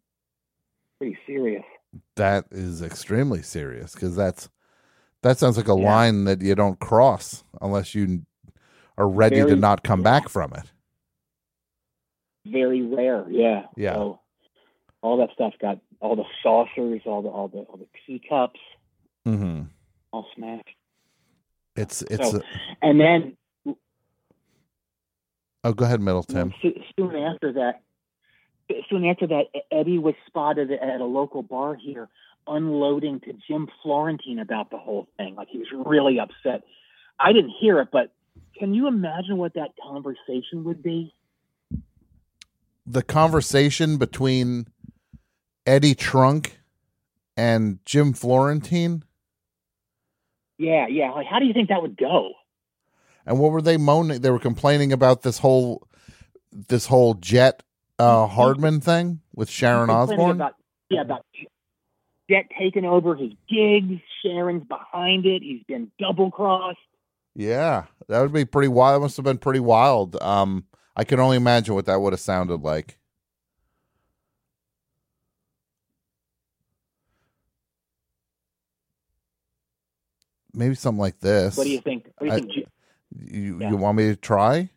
[0.99, 1.65] Pretty serious.
[2.17, 4.49] That is extremely serious because that's
[5.23, 5.85] that sounds like a Yeah.
[5.95, 8.25] line that you don't cross unless you
[8.99, 10.73] are ready to not come back from it.
[12.47, 13.27] Very rare.
[13.29, 13.67] Yeah.
[13.77, 13.95] Yeah.
[13.95, 14.21] So
[15.03, 18.61] all that stuff got all the saucers, all the all the all the teacups,
[19.25, 19.63] hmm
[20.13, 20.69] all smashed.
[21.77, 22.31] It's it's.
[22.31, 22.43] So- a-
[22.87, 23.37] And then
[25.65, 26.53] oh, go ahead, Metal Tim.
[26.63, 27.83] So- soon after that,
[28.89, 32.09] soon after that, Eddie was spotted at a local bar here
[32.47, 35.35] unloading to Jim Florentine about the whole thing.
[35.35, 36.63] Like he was really upset.
[37.19, 38.13] I didn't hear it, but
[38.59, 41.15] can you imagine what that conversation would be?
[42.87, 44.67] The conversation between
[45.67, 46.59] Eddie Trunk
[47.37, 49.05] and Jim Florentine,
[50.59, 51.11] Yeah, yeah.
[51.13, 52.33] Like, how do you think that would go?
[53.27, 54.21] and what were they moaning?
[54.21, 55.87] They were complaining about this whole
[56.53, 57.63] this whole Jet
[57.99, 60.33] uh, Hardman thing with Sharon Osbourne.
[60.33, 60.57] About,
[60.89, 61.25] yeah, about
[62.31, 64.01] Jet taking over his gigs.
[64.23, 65.43] Sharon's behind it.
[65.43, 66.79] He's been double crossed.
[67.35, 68.97] Yeah, that would be pretty wild.
[68.97, 70.21] That must have been pretty wild.
[70.23, 70.65] Um,
[70.97, 72.97] I can only imagine what that would have sounded like.
[80.55, 81.57] maybe something like this.
[81.57, 82.05] What do you think?
[82.19, 82.51] Do you I- think?
[83.13, 83.71] You Yeah.
[83.71, 84.71] you want me to try?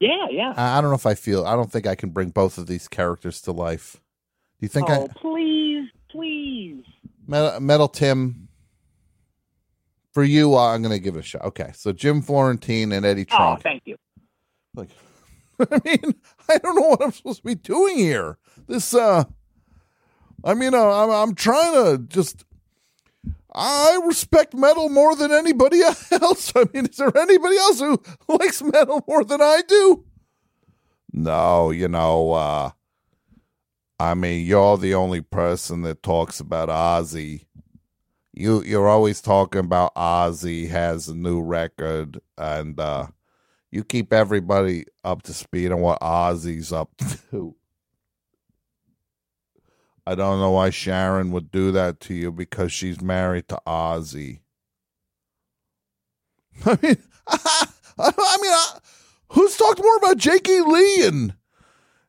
[0.00, 0.54] Yeah, yeah.
[0.56, 1.44] I, I don't know if I feel.
[1.46, 4.00] I don't think I can bring both of these characters to life.
[4.58, 5.43] Do you think oh, I please,
[6.14, 6.84] please.
[7.26, 8.48] Metal, Metal Tim?
[10.12, 11.42] For you, uh, I'm going to give it a shot.
[11.42, 13.58] Okay, so Jim Florentine and Eddie Trunk.
[13.58, 13.96] Oh, thank you.
[14.74, 14.90] Like,
[15.58, 16.14] I mean,
[16.48, 18.38] I don't know what I'm supposed to be doing here.
[18.68, 19.24] This, uh,
[20.44, 22.44] I mean, uh, I'm I'm trying to just.
[23.56, 26.52] I respect metal more than anybody else.
[26.56, 30.04] I mean, is there anybody else who likes metal more than I do?
[31.12, 32.70] No, you know, uh,
[33.98, 37.46] I mean, you're the only person that talks about Ozzy.
[38.32, 43.06] You you're always talking about Ozzy has a new record and uh
[43.70, 46.90] you keep everybody up to speed on what Ozzy's up
[47.30, 47.54] to.
[50.06, 54.40] I don't know why Sharon would do that to you because she's married to Ozzy.
[56.66, 58.78] I mean, I, mean, I,
[59.30, 61.34] who's talked more about Jakey Lee and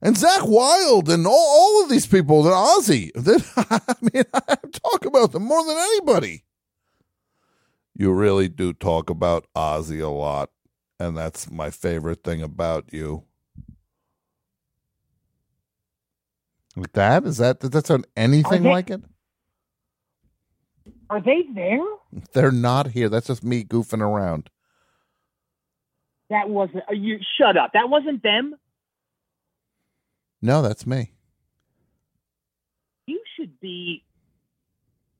[0.05, 3.09] and Zakk Wylde and all, all of these people than Ozzy?
[3.57, 6.43] I mean, I talk about them more than anybody.
[7.97, 10.51] You really do talk about Ozzy a lot
[10.99, 13.23] and that's my favorite thing about you.
[16.75, 17.25] Like that?
[17.25, 19.01] Is that does that sound anything they- like it?
[21.09, 21.79] Are they there?
[22.33, 23.09] They're not here.
[23.09, 24.49] That's just me goofing around.
[26.31, 26.83] That wasn't.
[26.89, 27.71] uh, You shut up.
[27.73, 28.55] That wasn't them.
[30.45, 31.11] No, that's me.
[33.07, 34.03] You should be.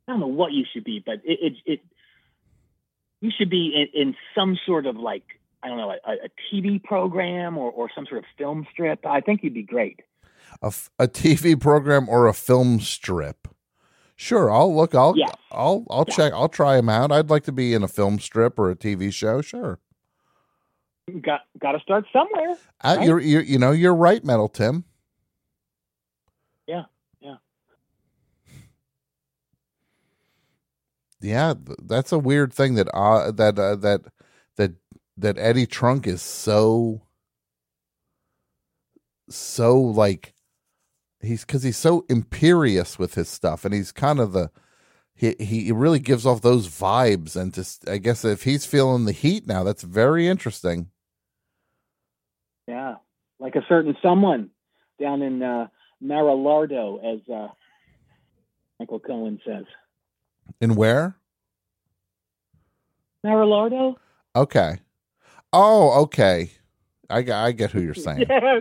[0.07, 1.79] I don't know what you should be, but it it, it
[3.21, 5.23] you should be in, in some sort of like
[5.63, 9.03] I don't know a, a TV program or or some sort of film strip.
[9.05, 10.01] I think you'd be great.
[10.61, 13.47] A, f- a TV program or a film strip.
[14.15, 14.93] Sure, I'll look.
[14.93, 15.15] I'll.
[15.51, 16.15] I'll I'll Yeah.
[16.15, 16.33] check.
[16.33, 17.11] I'll try them out.
[17.11, 19.41] I'd like to be in a film strip or a TV show.
[19.41, 19.79] Sure.
[21.21, 22.51] Got got to start somewhere.
[22.83, 23.07] Uh, Right.
[23.07, 24.85] you're, you're you know you're right, Metal Tim.
[26.67, 26.83] Yeah,
[27.19, 27.35] yeah.
[31.25, 34.01] Yeah, that's a weird thing that uh, that uh, that
[34.57, 34.73] that
[35.17, 37.01] that Eddie Trunk is so
[39.27, 40.35] so like
[41.19, 44.51] he's because he's so imperious with his stuff, and he's kind of the
[45.15, 49.11] he he really gives off those vibes, and just I guess if he's feeling the
[49.11, 50.91] heat now, that's very interesting.
[52.67, 52.97] Yeah,
[53.39, 54.51] like a certain someone
[55.01, 57.47] down in uh, Marilardo, as uh,
[58.79, 59.65] Michael Cohen says.
[60.61, 61.15] And where?
[63.23, 63.97] Marilardo.
[64.35, 64.79] Okay.
[65.51, 66.51] Oh, okay.
[67.09, 68.25] I get I get who you're saying.
[68.29, 68.59] Yeah,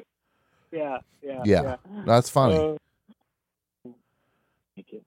[0.73, 1.42] yeah, yeah.
[1.44, 1.77] Yeah.
[2.07, 2.57] That's funny.
[2.57, 3.90] Uh,
[4.75, 5.01] thank you.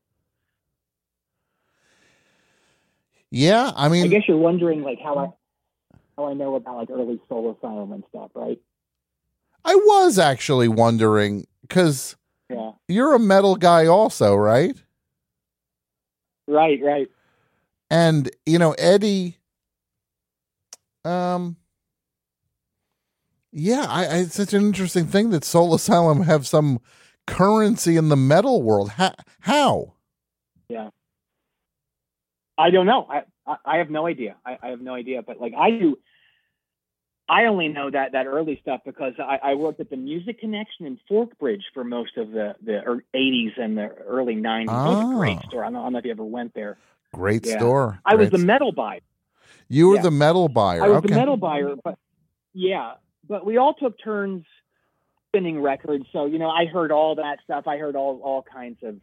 [3.32, 5.28] yeah, I mean, I guess you're wondering like how I
[6.18, 8.60] how I know about like early Soul Asylum and stuff, right?
[9.66, 12.16] I was actually wondering because
[12.50, 12.72] Yeah.
[12.88, 14.76] you're a metal guy, also, right?
[16.48, 17.10] Right, right.
[17.90, 19.38] And you know, Eddie.
[21.06, 21.58] Um.
[23.52, 26.80] Yeah, I, I, it's such an interesting thing that Soul Asylum have some
[27.26, 28.92] currency in the metal world.
[28.92, 29.14] How?
[29.40, 29.94] how?
[30.70, 30.90] Yeah,
[32.58, 33.08] I don't know.
[33.10, 34.36] I I, I have no idea.
[34.46, 35.22] I, I have no idea.
[35.24, 35.98] But like I do,
[37.30, 40.86] I only know that that early stuff because I, I worked at the Music Connection
[40.86, 44.64] in Forkbridge for most of the the '80s and the early '90s.
[44.64, 45.48] It was a great Ah.
[45.50, 45.64] store.
[45.64, 46.78] I don't, know, I don't know if you ever went there.
[47.14, 47.58] Great Yeah.
[47.58, 48.00] store.
[48.06, 49.00] I was the metal buyer.
[49.70, 50.02] You were yeah.
[50.04, 50.84] the metal buyer.
[50.84, 51.10] I was okay.
[51.10, 51.98] the metal buyer, but
[52.54, 52.94] yeah,
[53.28, 54.46] but we all took turns
[55.28, 56.06] spinning records.
[56.14, 57.68] So you know, I heard all that stuff.
[57.68, 58.96] I heard all all kinds of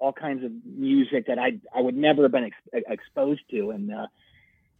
[0.00, 3.92] all kinds of music that I I would never have been ex- exposed to, and
[3.94, 4.06] uh,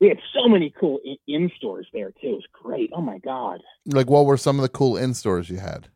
[0.02, 2.16] we had so many cool in, in stores there too.
[2.30, 2.90] It was great.
[2.92, 3.60] Oh my god.
[3.86, 5.86] Like, what were some of the cool in stores you had?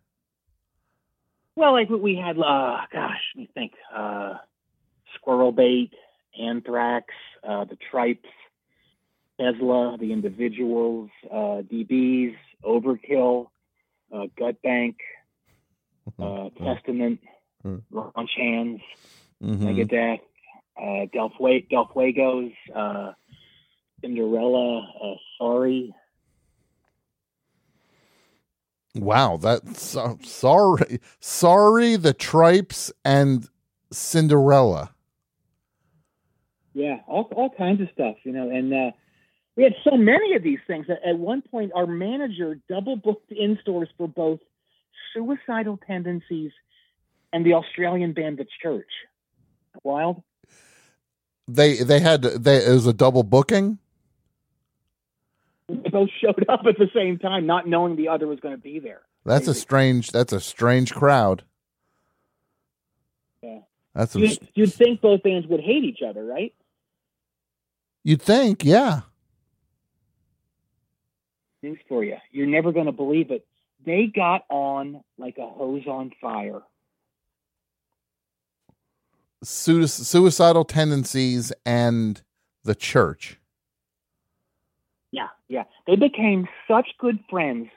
[1.56, 3.72] Well, like we had, uh, gosh, let me think.
[3.94, 4.34] Uh,
[5.16, 5.90] Squirrel Bait,
[6.40, 7.06] Anthrax,
[7.42, 8.28] uh, the Tripes,
[9.40, 13.48] Tesla, the Individuals, uh, DBs, Overkill,
[14.12, 14.98] uh, Gut Bank,
[16.18, 17.20] uh, Testament,
[17.62, 17.78] Hmm.
[17.90, 18.80] Launch Hands,
[19.42, 19.58] Mhm.
[19.64, 20.20] Megadeth,
[20.80, 23.12] uh, Del, Fue- Del Fuegos, uh,
[24.00, 25.94] Cinderella, uh, Sorry.
[28.94, 31.96] Wow, that's so, sorry, sorry.
[31.96, 33.46] The Tripes and
[33.92, 34.94] Cinderella.
[36.72, 38.90] Yeah, all all kinds of stuff, you know, and uh,
[39.56, 40.86] we had so many of these things.
[40.88, 44.40] that at one point, our manager double booked in stores for both
[45.12, 46.52] suicidal tendencies
[47.32, 48.88] and the Australian band The Church.
[49.82, 50.22] Wild.
[51.48, 53.78] They they had they it was a double booking.
[55.68, 58.60] They both showed up at the same time, not knowing the other was going to
[58.60, 59.02] be there.
[59.24, 60.12] That's a strange.
[60.12, 61.42] That's a strange crowd.
[63.42, 63.60] Yeah.
[63.94, 66.54] That's You'd, you'd think both bands would hate each other, right?
[68.04, 69.00] you'd think, yeah.
[71.60, 72.16] News for you.
[72.30, 73.44] You're never going to believe it.
[73.84, 76.60] They got on like a hose on fire.
[79.42, 82.22] Sui- suicidal tendencies and
[82.62, 83.38] the church.
[85.48, 85.64] Yeah.
[85.86, 87.68] They became such good friends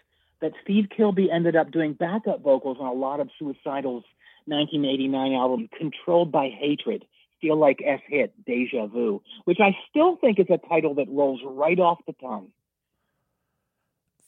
[0.41, 4.05] that Steve Kilbey ended up doing backup vocals on a lot of Suicidal's
[4.45, 7.05] 1989 album, Controlled by Hatred.
[7.41, 11.39] Feel like S hit, Deja Vu, which I still think is a title that rolls
[11.45, 12.49] right off the tongue.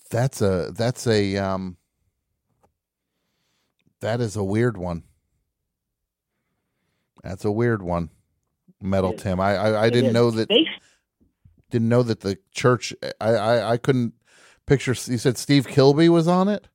[0.09, 1.77] That's a that's a um
[3.99, 5.03] that is a weird one.
[7.23, 8.09] That's a weird one.
[8.81, 9.39] Metal Tim.
[9.39, 10.67] I I, I didn't know that They
[11.71, 14.13] didn't know that the church I, I I couldn't
[14.65, 16.67] picture you said Steve Kilbey was on it?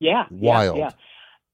[0.00, 0.78] Yeah, Wild.
[0.78, 0.90] Yeah, yeah.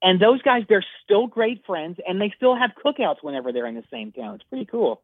[0.03, 3.75] And those guys, they're still great friends, and they still have cookouts whenever they're in
[3.75, 4.35] the same town.
[4.35, 5.01] It's pretty cool.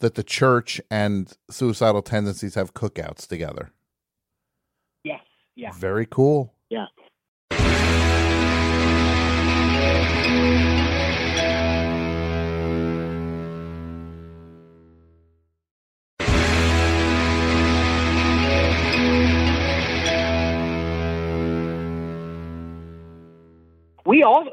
[0.00, 3.70] That the church and suicidal tendencies have cookouts together.
[5.02, 5.22] Yes,
[5.54, 6.52] yeah, Very cool.
[6.68, 6.86] yeah.
[24.06, 24.48] We all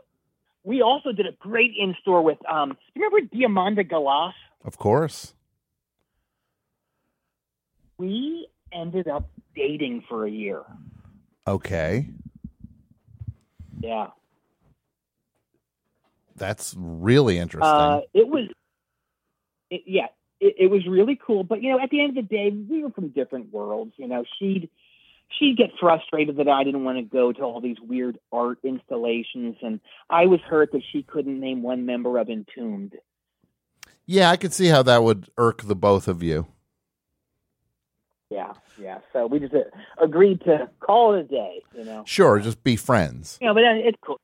[0.63, 2.77] we also did a great in store with um.
[2.95, 4.33] You remember Diamanda Galas?
[4.65, 5.33] Of course.
[7.97, 10.63] We ended up dating for a year.
[11.45, 12.07] Okay.
[13.81, 14.07] Yeah.
[16.35, 17.69] That's really interesting.
[17.69, 18.49] Uh, it was,
[19.69, 20.07] it, yeah,
[20.39, 21.43] it, it was really cool.
[21.43, 23.93] But you know, at the end of the day, we were from different worlds.
[23.97, 24.69] You know, she'd
[25.39, 29.55] she'd get frustrated that I didn't want to go to all these weird art installations,
[29.61, 32.93] and I was hurt that she couldn't name one member of Entombed.
[34.05, 36.47] yeah, I could see how that would irk the both of you.
[38.29, 38.99] Yeah, yeah.
[39.11, 39.59] So we just uh,
[40.01, 41.61] agreed to call it a day.
[41.77, 42.03] You know.
[42.05, 43.37] Sure, just be friends.
[43.39, 44.19] you know, but then it's cool.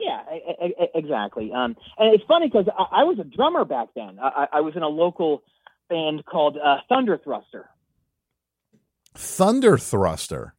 [0.00, 1.52] Yeah, e- e- exactly.
[1.52, 4.18] Um, and it's funny because I, I was a drummer back then.
[4.20, 5.42] I, I I was in a local
[5.88, 7.68] band called uh, Thunder Thruster.
[9.14, 10.54] Thunder Thruster.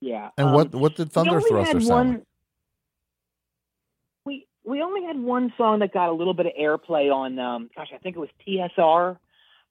[0.00, 0.30] Yeah.
[0.36, 2.22] And um, what what did Thunder Thruster sound one, like?
[4.24, 7.38] We we only had one song that got a little bit of airplay on.
[7.38, 9.16] Um, gosh, I think it was TSR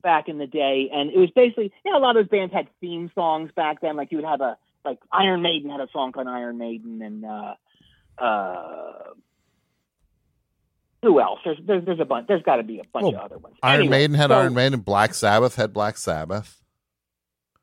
[0.02, 2.54] back in the day, and it was basically you know a lot of those bands
[2.54, 3.96] had theme songs back then.
[3.96, 7.26] Like you would have a like Iron Maiden had a song called Iron Maiden, and
[7.26, 7.54] uh,
[8.18, 8.94] uh,
[11.04, 11.40] who else?
[11.46, 12.28] There's there's, there's a bunch.
[12.28, 13.56] There's got to be a bunch Well, of other ones.
[13.62, 16.63] Iron Anyway, Maiden had so- Iron Maiden, Black Sabbath had Black Sabbath.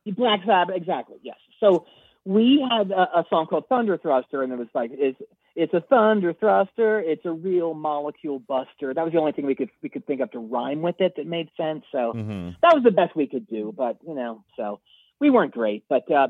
[0.06, 1.16] Black Sabbath, exactly.
[1.22, 1.36] Yes.
[1.60, 1.86] So
[2.24, 5.20] we had a, a song called Thunder Thruster, and it was like it's
[5.56, 7.00] it's a thunder thruster.
[7.00, 8.94] It's a real molecule buster.
[8.94, 11.14] That was the only thing we could we could think of to rhyme with it
[11.16, 11.84] that made sense.
[11.92, 13.74] So hmm that was the best we could do.
[13.76, 14.80] But you know, so
[15.20, 15.84] we weren't great.
[15.88, 16.28] But uh,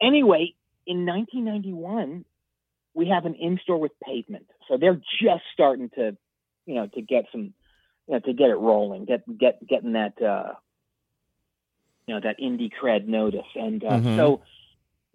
[0.00, 0.54] anyway,
[0.86, 2.24] in 1991,
[2.94, 4.46] we have an in store with Pavement.
[4.68, 6.16] So they're just starting to,
[6.66, 7.54] you know, to get some,
[8.06, 10.54] you know, to get it rolling, get get getting that, uh,
[12.08, 13.46] you know, that indie cred notice.
[13.54, 14.16] And uh, Mhm.
[14.16, 14.42] so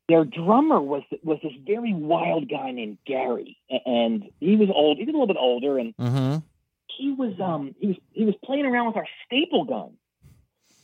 [0.07, 4.97] their drummer was was this very wild guy named Gary, and he was old.
[4.97, 6.37] He was a little bit older, and hmm
[6.97, 9.97] he was um he was he was playing around with our staple gun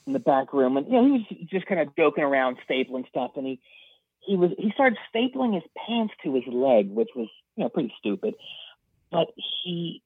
[0.08, 3.08] in the back room and you know he was just kind of joking around stapling
[3.08, 3.60] stuff and he
[4.26, 7.94] he was he started stapling his pants to his leg which was you know pretty
[8.00, 8.34] stupid
[9.12, 9.28] but
[9.64, 10.02] he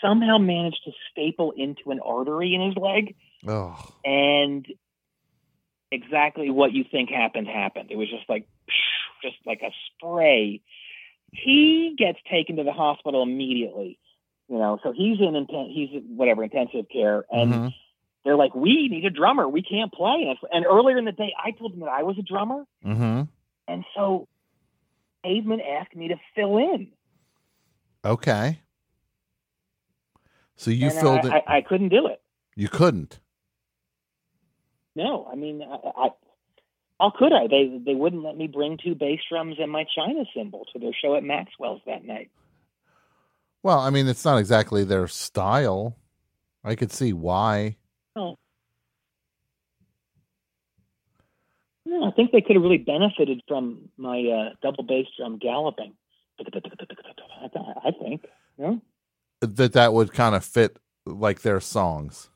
[0.00, 3.16] somehow managed to staple into an artery in his leg
[3.48, 4.64] Oh, and
[5.90, 7.90] exactly what you think happened happened.
[7.90, 8.46] It was just like
[9.22, 10.60] just like a spray.
[11.32, 13.98] He gets taken to the hospital immediately.
[14.48, 17.74] You know, so he's in inten- he's in whatever intensive care, and Mhm.
[18.24, 19.46] they're like, "We need a drummer.
[19.46, 22.18] We can't play." And, and earlier in the day, I told them that I was
[22.18, 23.22] a drummer, hmm
[23.66, 24.26] and so
[25.22, 26.92] Pavement asked me to fill in.
[28.04, 28.60] Okay.
[30.56, 31.44] So you and filled I, it.
[31.46, 32.22] I, I couldn't do it.
[32.56, 33.20] you couldn't.
[34.98, 36.08] No, I mean, I, I
[36.98, 37.46] how could I?
[37.46, 40.90] They they wouldn't let me bring two bass drums and my China cymbal to their
[40.92, 42.32] show at Maxwell's that night.
[43.62, 45.96] Well, I mean, it's not exactly their style.
[46.64, 47.76] I could see why.
[51.86, 55.94] No, I think they could have really benefited from my uh, double bass drum galloping.
[56.40, 58.26] I, think.
[58.58, 58.82] No?
[59.40, 62.30] that that would kind of fit like their songs.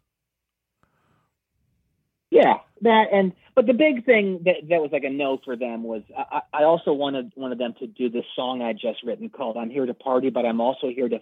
[2.33, 5.83] Yeah, that and but the big thing that that was like a no for them
[5.83, 9.59] was I, I also wanted wanted them to do this song I just written called
[9.59, 11.21] "I'm Here to Party," but I'm also here to.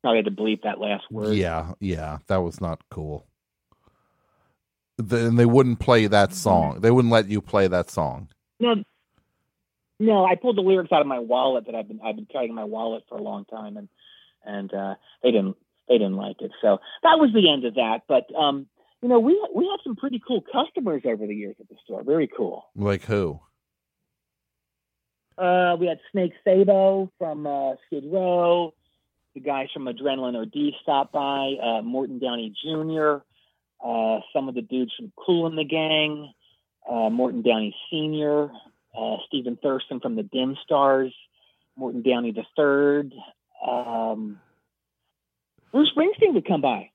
[0.00, 1.34] Probably had to bleep that last word.
[1.34, 3.26] Yeah, yeah, that was not cool.
[4.96, 6.80] Then they wouldn't play that song.
[6.80, 8.30] They wouldn't let you play that song.
[8.58, 8.76] No,
[10.00, 12.48] no, I pulled the lyrics out of my wallet that I've been I've been carrying
[12.48, 13.88] in my wallet for a long time, and
[14.46, 15.58] and uh, they didn't
[15.92, 16.52] they didn't like it.
[16.62, 18.00] So that was the end of that.
[18.08, 18.66] But um,
[19.02, 22.02] you know, we we had some pretty cool customers over the years at the store.
[22.02, 22.64] Very cool.
[22.74, 23.40] Like who?
[25.36, 28.74] Uh, we had Snake Sabo from uh, Skid Row.
[29.34, 31.54] The guys from Adrenaline OD stopped by.
[31.62, 33.16] Uh, Morton Downey Jr.
[33.82, 36.32] Uh, some of the dudes from Kool and the Gang.
[36.88, 38.50] Uh, Morton Downey Sr.
[38.96, 41.14] Uh, Stephen Thurston from the Dim Stars.
[41.76, 43.12] Morton Downey the Third.
[43.66, 44.38] Um,
[45.72, 46.90] Bruce Springsteen would come by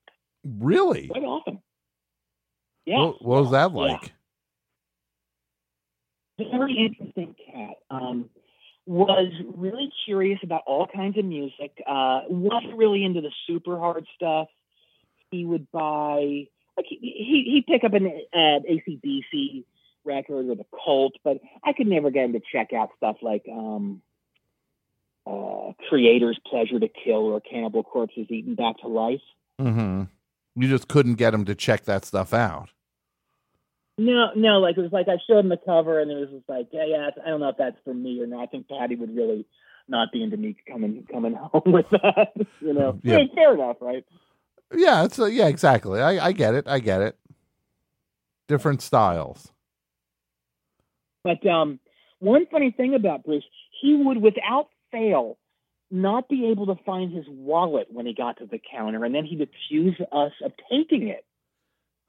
[0.45, 1.07] Really?
[1.07, 1.61] quite often.
[2.85, 2.99] Yeah.
[2.99, 3.77] What, what was that Yeah.
[3.77, 4.13] like?
[6.39, 7.77] very interesting cat.
[7.89, 8.29] Um,
[8.85, 11.71] was really curious about all kinds of music.
[11.85, 14.47] Uh, wasn't really into the super hard stuff.
[15.31, 16.47] He would buy
[16.77, 19.65] like he he he'd pick up an uh, ACDC
[20.05, 23.43] record or the Cult, but I could never get him to check out stuff like
[23.51, 24.01] um,
[25.27, 29.21] uh, Kreator's Pleasure to Kill or Cannibal Corpse's Eaten Back to Life.
[29.59, 30.03] Mm-hmm.
[30.55, 32.69] You just couldn't get him to check that stuff out.
[33.97, 36.47] No, no, like it was like I showed him the cover and it was just
[36.47, 38.43] like, yeah, yeah, I don't know if that's for me or not.
[38.43, 39.45] I think Patty would really
[39.87, 42.33] not be into me coming coming home with that.
[42.61, 43.17] You know, Yeah.
[43.17, 44.05] Hey, fair enough, right?
[44.73, 46.01] Yeah, it's a, yeah, exactly.
[46.01, 46.67] I, I get it.
[46.67, 47.17] I get it.
[48.47, 49.51] Different styles.
[51.23, 51.79] But um,
[52.19, 53.45] one funny thing about Bruce,
[53.81, 55.37] he would, without fail,
[55.91, 59.25] not be able to find his wallet when he got to the counter, and then
[59.25, 61.25] he'd accuse us of taking it.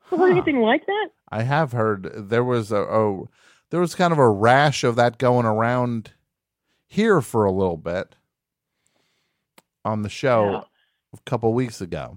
[0.00, 0.24] Huh.
[0.24, 1.08] anything like that?
[1.30, 3.22] I have heard there was a, a
[3.70, 6.12] there was kind of a rash of that going around
[6.86, 8.14] here for a little bit
[9.84, 10.60] on the show Yeah.
[11.12, 12.16] a couple weeks ago.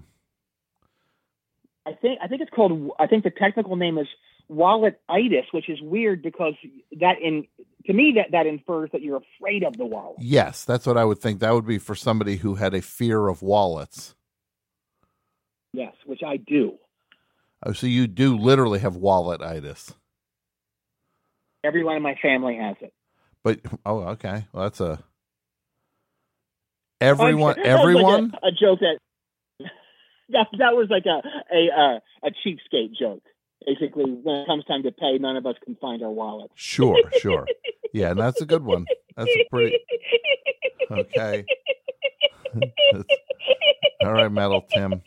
[1.84, 2.90] I think I think it's called.
[2.98, 4.06] I think the technical name is
[4.48, 6.54] wallet itis, which is weird because
[7.00, 7.46] that in
[7.86, 10.16] to me that that infers that you're afraid of the wallet.
[10.20, 11.40] Yes, that's what I would think.
[11.40, 14.14] That would be for somebody who had a fear of wallets.
[15.72, 16.78] Yes, which I do.
[17.64, 19.94] Oh, so you do literally have walletitis.
[21.64, 22.92] Everyone in my family has it.
[23.44, 24.46] But oh, okay.
[24.52, 25.02] Well, that's a
[27.00, 27.56] everyone.
[27.56, 28.32] That was like everyone.
[28.42, 28.98] a, a joke that
[30.30, 31.22] that that was like a
[31.54, 33.22] a uh, a cheapskate joke.
[33.66, 36.50] Basically, when it comes time to pay, none of us can find our wallet.
[36.54, 37.46] Sure, sure.
[37.92, 38.86] Yeah, and that's a good one.
[39.16, 39.78] That's a pretty
[40.90, 41.44] okay.
[44.04, 45.02] All right, Metal Tim.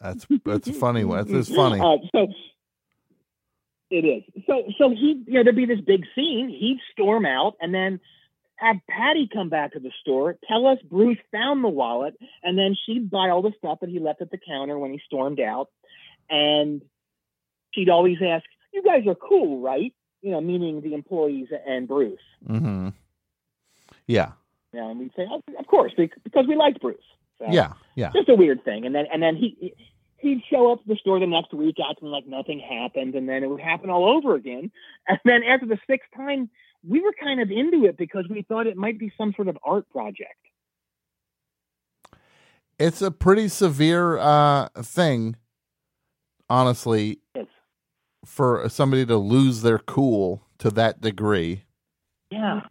[0.00, 1.30] That's that's a funny one.
[1.30, 1.80] That's funny.
[1.80, 2.28] Uh, so
[3.90, 4.22] it is.
[4.46, 6.48] So so he you know there'd be this big scene.
[6.48, 8.00] He'd storm out and then
[8.56, 12.74] have Patty come back to the store, tell us Bruce found the wallet, and then
[12.86, 15.68] she'd buy all the stuff that he left at the counter when he stormed out.
[16.30, 16.82] And
[17.72, 22.18] she'd always ask, "You guys are cool, right?" You know, meaning the employees and Bruce.
[22.48, 22.88] Mm-hmm.
[24.06, 24.32] Yeah,
[24.72, 26.98] You know, and we'd say, oh, "Of course," because we liked Bruce.
[27.38, 28.10] So, yeah, yeah.
[28.14, 28.86] just a weird thing.
[28.86, 29.74] And then and then he
[30.18, 33.42] he'd show up at the store the next week acting like nothing happened, and then
[33.42, 34.70] it would happen all over again.
[35.08, 36.50] And then after the sixth time,
[36.86, 39.58] we were kind of into it because we thought it might be some sort of
[39.64, 40.34] art project.
[42.78, 45.36] It's a pretty severe uh, thing,
[46.48, 47.50] honestly, It's,
[48.24, 51.64] for somebody to lose their cool to that degree.
[52.30, 52.62] yeah,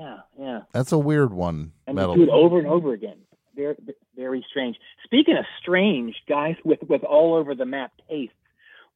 [0.00, 0.60] yeah, yeah.
[0.72, 2.14] That's a weird one, And Metal.
[2.14, 3.18] we do it over and over again.
[3.54, 3.76] Very,
[4.14, 4.76] very strange.
[5.04, 8.34] Speaking of strange, guys with with all over the map tastes,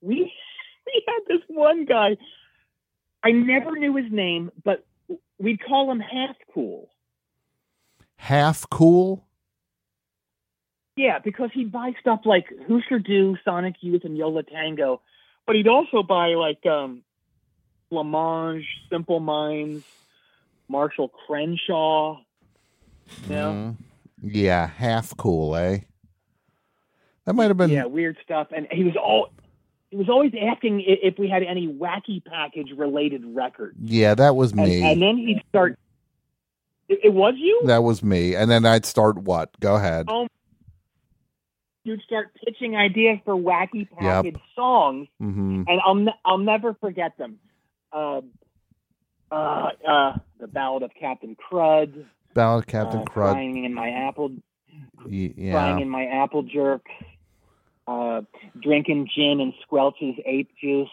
[0.03, 0.31] we
[0.87, 2.17] we had this one guy.
[3.23, 4.85] I never knew his name, but
[5.39, 6.91] we'd call him half cool.
[8.17, 9.25] Half cool.
[11.01, 15.01] Yeah, because he'd buy stuff like Hüsker Dü, Sonic Youth, and Yo La Tengo,
[15.47, 17.03] but he'd also buy like um,
[17.91, 19.83] Blancmange, Simple Minds,
[20.69, 22.19] Marshall Crenshaw.
[23.29, 23.53] You know?
[23.53, 23.77] Mhm.
[24.23, 25.79] Yeah, half cool, eh?
[27.25, 27.71] That might have been.
[27.71, 28.49] yeah, weird stuff.
[28.55, 29.31] And he was all
[29.91, 33.79] he was always asking if we had any wacky package related records.
[33.81, 34.83] Yeah, that was And, me.
[34.83, 35.79] and then he'd start.
[36.91, 37.63] It, it was you.
[37.65, 38.35] that was me.
[38.35, 39.59] And then I'd start what?
[39.61, 40.07] Go ahead.
[40.09, 40.27] Oh,
[41.85, 45.09] You'd start pitching ideas for wacky package songs.
[45.19, 47.39] hmm and I'll ne- I'll never forget them.
[47.93, 48.31] Um,
[49.33, 52.05] uh, uh, the Ballad of Captain Crud,
[52.35, 53.33] Ballad of Captain uh, Crud.
[53.33, 54.31] crying in my apple,
[55.07, 56.87] Y- crying in my apple jerk,
[57.87, 58.23] uh,
[58.61, 60.89] drinking gin and Squelch's ape juice.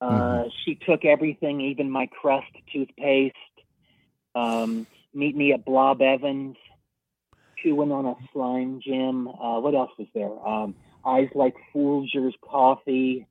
[0.00, 0.48] Uh, Mm-hmm.
[0.64, 3.36] She took everything, even my crust toothpaste.
[4.34, 6.56] Um, meet me at Blob Evans.
[7.62, 9.28] Chewing on a slime Jim.
[9.28, 10.30] Uh, what else was there?
[10.46, 13.26] Um, Eyes like Folgers coffee.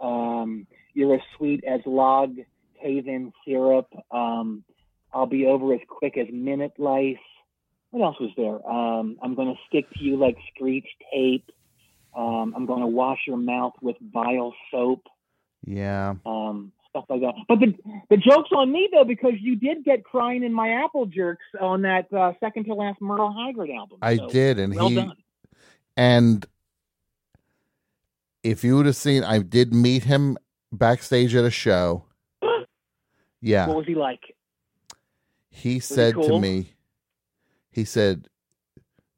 [0.00, 2.36] Um, you're as sweet as log
[2.82, 3.88] cave-in syrup.
[4.10, 4.64] Um,
[5.12, 7.16] I'll be over as quick as minute lice.
[7.90, 8.66] What else was there?
[8.68, 11.48] Um, I'm going to stick to you like screech tape.
[12.16, 15.02] Um, I'm going to wash your mouth with vile soap.
[15.66, 16.14] Yeah.
[16.26, 17.34] Um, stuff like that.
[17.48, 17.74] But the
[18.10, 21.82] the joke's on me though because you did get crying in my apple jerks on
[21.82, 23.98] that uh, second to last Merle Haggard album.
[24.00, 25.12] I So, did, and Well he done.
[25.96, 26.46] and
[28.42, 30.36] if you would have seen, I did meet him
[30.70, 32.04] backstage at a show.
[33.40, 34.34] Yeah, What was he like?
[35.50, 36.40] he said to cool?
[36.40, 36.72] me,
[37.70, 38.28] he said,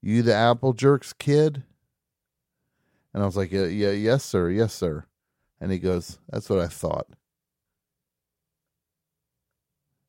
[0.03, 1.63] "You the Apple Jerks kid?"
[3.15, 5.05] And I was like, "Yeah, yeah, yes, sir, yes, sir."
[5.61, 7.07] And he goes, "That's what I thought,"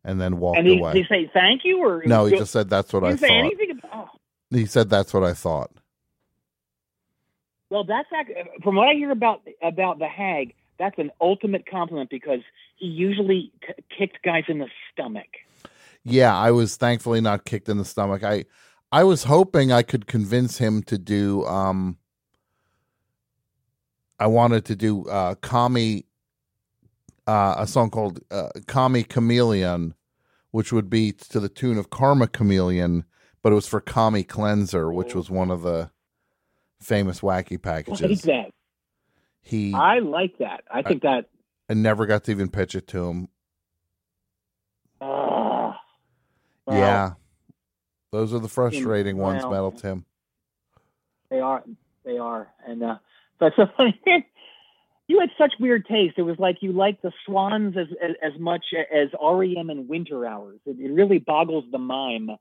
[0.08, 0.93] and then walked And he, away.
[0.93, 3.30] did he say thank you or no, he did just said, "That's what I thought."
[3.30, 3.91] anything about?
[3.93, 4.18] Oh.
[4.49, 5.70] He said, "That's what I thought."
[7.70, 8.08] Well, that's
[8.64, 10.55] from what I hear about about the Hag.
[10.80, 12.39] That's an ultimate compliment because
[12.78, 15.28] he usually k- kicked guys in the stomach.
[16.03, 18.24] Yeah, I was thankfully not kicked in the stomach.
[18.24, 18.45] I
[18.91, 21.97] I was hoping I could convince him to do um
[24.20, 26.05] I wanted to do uh Kami
[27.28, 29.93] uh a song called uh, Kami Chameleon
[30.52, 33.06] which would be to the tune of Karma Chameleon,
[33.41, 35.91] but it was for Kami Cleanser, which was one of the
[36.82, 38.02] famous wacky packages.
[38.02, 38.22] Like packages.
[38.24, 38.52] that.
[39.41, 40.64] He I like that.
[40.72, 41.30] I think that.
[41.70, 43.28] I never got to even pitch it to him.
[45.00, 45.74] Uh,
[46.70, 47.14] yeah.
[48.12, 50.06] Those are the frustrating ones, Metal Tim.
[51.30, 51.64] They are.
[52.04, 52.48] They are.
[52.66, 52.98] And uh,
[53.39, 54.00] but so funny.
[55.08, 56.16] You had such weird taste.
[56.18, 60.26] It was like you liked the Swans as as, as much as REM and Winter
[60.26, 60.60] Hours.
[60.66, 62.32] It, it really boggles the mime.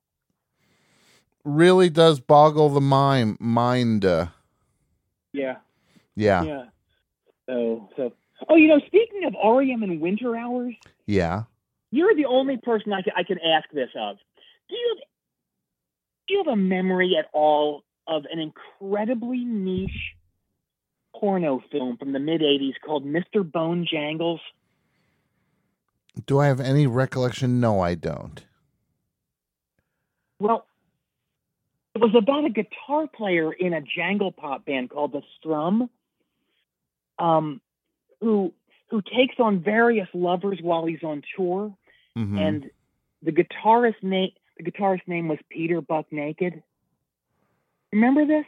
[1.44, 4.02] really does boggle the mime mind.
[4.04, 4.28] Yeah.
[5.32, 5.56] yeah,
[6.16, 6.64] yeah, Yeah.
[7.48, 8.12] So so.
[8.50, 10.74] Oh, you know, speaking of REM and Winter Hours,
[11.06, 11.44] Yeah.
[11.90, 14.16] you're the only person I can, I can ask this of.
[14.68, 15.04] Do you have,
[16.28, 20.14] do you have a memory at all of an incredibly niche
[21.20, 23.50] porno film from the mid '80s called Mr.
[23.50, 24.40] Bone Jangles?
[26.26, 27.60] Do I have any recollection?
[27.60, 28.44] No, I don't.
[30.38, 30.66] Well,
[31.94, 35.88] it was about a guitar player in a jangle pop band called the Strum,
[37.18, 37.60] um,
[38.20, 38.52] who
[38.88, 41.74] who takes on various lovers while he's on tour,
[42.16, 42.38] Mhm.
[42.38, 42.70] and
[43.22, 46.62] the guitarist name the guitarist name was Peter Buck Naked.
[47.92, 48.46] Remember this?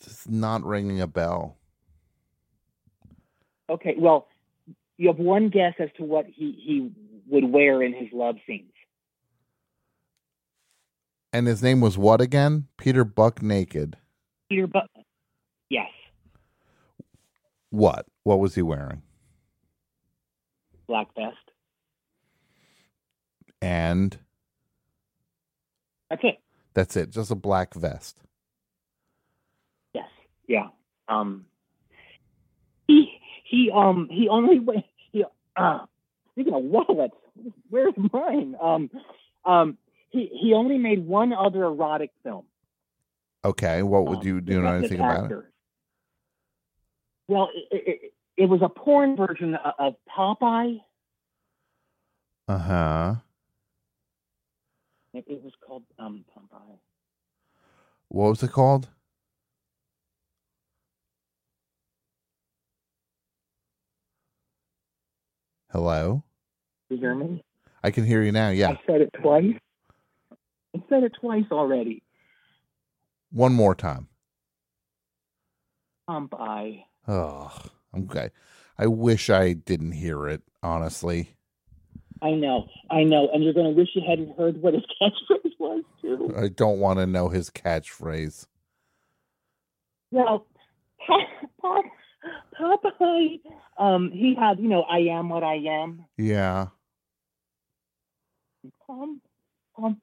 [0.00, 1.56] It's not ringing a bell.
[3.70, 4.28] Okay, well,
[4.98, 6.90] you have one guess as to what he he
[7.28, 8.72] would wear in his love scenes.
[11.32, 12.66] And his name was what again?
[12.76, 13.96] Peter Buck Naked.
[14.50, 14.90] Peter Buck.
[15.70, 15.88] Yes,
[17.70, 18.04] What?
[18.24, 19.02] What was he wearing?
[20.86, 21.36] black vest.
[23.62, 24.18] And
[26.10, 26.38] That's it.
[26.74, 27.10] that's it.
[27.10, 28.18] Just a black vest.
[29.94, 30.08] Yes.
[30.46, 30.68] Yeah.
[31.08, 31.46] Um.
[32.88, 33.08] He
[33.52, 34.84] he um he only went.
[35.12, 35.24] He
[35.56, 35.80] uh.
[36.32, 37.14] Speaking of wallets,
[37.68, 38.56] where's mine?
[38.60, 38.90] Um.
[39.44, 39.78] Um.
[40.08, 42.46] He he only made one other erotic film.
[43.44, 43.82] Okay.
[43.82, 44.54] What would um, you do?
[44.54, 45.44] You know anything about it?
[47.28, 50.80] Well, it, it, it was a porn version of, of Popeye.
[52.48, 53.14] Uh huh.
[55.12, 56.78] It, it was called um Popeye.
[58.08, 58.88] What was it called?
[65.72, 66.22] Hello.
[66.90, 67.42] You hear me?
[67.82, 68.50] I can hear you now.
[68.50, 68.72] Yeah.
[68.72, 69.54] I said it twice.
[70.76, 72.02] I said it twice already.
[73.30, 74.08] One more time.
[76.06, 76.84] Um, Popeye.
[77.08, 77.50] Oh,
[77.96, 78.28] okay.
[78.78, 81.34] I wish I didn't hear it, honestly.
[82.20, 85.52] I know, I know, and you're going to wish you hadn't heard what his catchphrase
[85.58, 86.34] was too.
[86.36, 88.46] I don't want to know his catchphrase.
[90.10, 90.46] Well,
[91.60, 91.84] Pop,
[92.58, 93.40] Popeye,
[93.78, 96.04] um, he had, you know, I am what I am.
[96.16, 96.68] Yeah.
[98.86, 99.20] Pom,
[99.76, 100.00] Pom,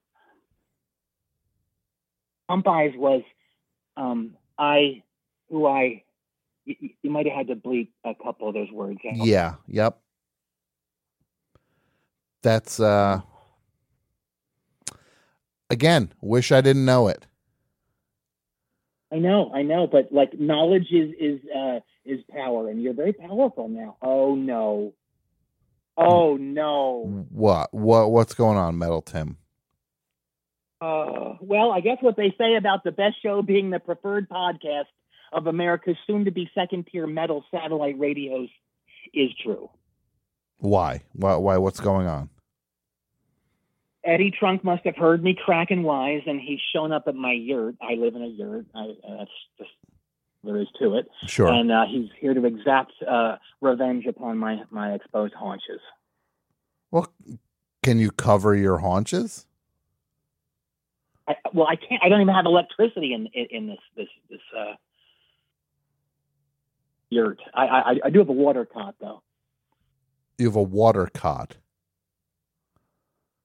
[2.50, 3.24] Popeye's was,
[3.98, 5.04] um, I,
[5.50, 6.04] who I.
[6.66, 9.00] You, you might have had to bleep a couple of those words.
[9.10, 9.26] out.
[9.26, 9.56] Yeah.
[9.68, 10.00] Yep.
[12.42, 13.22] That's uh
[15.70, 17.26] again, wish I didn't know it.
[19.12, 23.14] I know, I know, but like knowledge is is uh, is power, and you're very
[23.14, 23.98] powerful now.
[24.02, 24.94] Oh no,
[25.98, 27.26] oh no.
[27.32, 27.74] What?
[27.74, 28.12] What?
[28.12, 29.38] What's going on, Metal Tim?
[30.80, 34.86] Uh, well, I guess what they say about the best show being the preferred podcast
[35.34, 38.50] of America's soon-to-be second-tier metal satellite radios
[39.14, 39.70] is true.
[40.60, 41.02] Why?
[41.14, 41.36] Why?
[41.36, 41.58] Why?
[41.58, 42.30] What's going on?
[44.10, 47.76] Eddie Trunk must have heard me cracking wise, and he's shown up at my yurt.
[47.82, 48.66] I live in a yurt.
[48.74, 49.70] I, uh, that's just
[50.44, 51.08] there is to it.
[51.28, 51.48] Sure.
[51.48, 55.80] And uh, he's here to exact uh, revenge upon my my exposed haunches.
[56.92, 57.08] Well,
[57.84, 59.46] can you cover your haunches?
[61.28, 62.02] I, well, I can't.
[62.04, 64.74] I don't even have electricity in in, in this this this uh,
[67.10, 67.40] yurt.
[67.54, 69.22] I, I I do have a water cot though.
[70.40, 71.58] You have a water cot.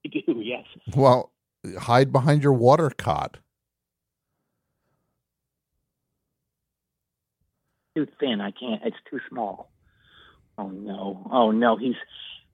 [0.15, 0.65] I do, yes.
[0.95, 1.33] Well,
[1.79, 3.39] hide behind your water cot.
[7.97, 8.41] Too thin.
[8.41, 8.83] I can't.
[8.85, 9.71] It's too small.
[10.59, 11.29] Oh no.
[11.33, 11.77] Oh no.
[11.77, 11.95] He's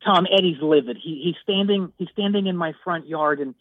[0.05, 0.27] Tom.
[0.31, 0.99] Eddie's livid.
[1.03, 1.93] He he's standing.
[1.97, 3.55] He's standing in my front yard, and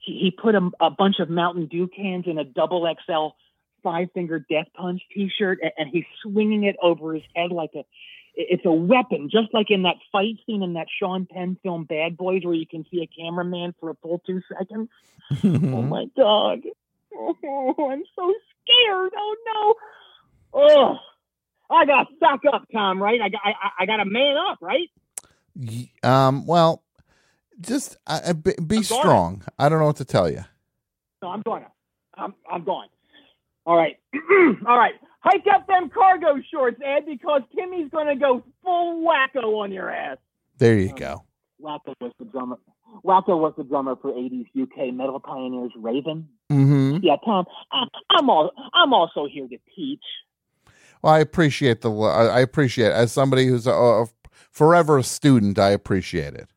[0.00, 3.34] he, he put a, a bunch of Mountain Dew cans in a double XL
[3.82, 7.84] five finger death punch T-shirt, and, and he's swinging it over his head like a
[8.36, 12.16] it's a weapon, just like in that fight scene in that Sean Penn film Bad
[12.16, 14.88] Boys, where you can see a cameraman for a full two seconds.
[15.44, 16.62] oh my god!
[17.14, 19.12] Oh, I'm so scared.
[19.16, 19.36] Oh
[20.52, 20.60] no!
[20.60, 20.96] Oh,
[21.70, 23.02] I got to suck up, Tom.
[23.02, 23.20] Right?
[23.20, 24.90] I got I, I got to man up, right?
[26.02, 26.46] Um.
[26.46, 26.82] Well,
[27.60, 29.44] just uh, be, be strong.
[29.58, 30.44] I don't know what to tell you.
[31.22, 31.64] No, I'm going.
[32.14, 32.88] I'm I'm going.
[33.66, 33.96] All right,
[34.66, 34.94] all right.
[35.24, 39.90] Hike up them cargo shorts, Ed, because Timmy's going to go full wacko on your
[39.90, 40.18] ass.
[40.58, 41.24] There you go.
[41.62, 42.56] Wacko was the drummer.
[43.02, 46.28] Wacko was the drummer for '80s UK metal pioneers Raven.
[46.52, 46.98] Mm-hmm.
[47.02, 47.46] Yeah, Tom.
[47.72, 48.50] I, I'm all.
[48.74, 50.02] I'm also here to teach.
[51.00, 51.90] Well, I appreciate the.
[51.90, 54.06] I I appreciate as somebody who's a, a
[54.50, 55.58] forever a student.
[55.58, 56.48] I appreciate it.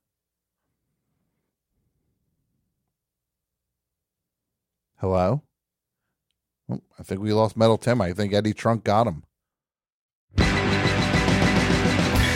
[4.98, 5.42] Hello.
[6.70, 8.02] I think we lost Metal Tim.
[8.02, 9.24] I think Eddie Trunk got him.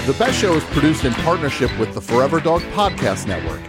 [0.08, 3.62] The Best Show is produced in partnership with the Forever Dog Podcast Network.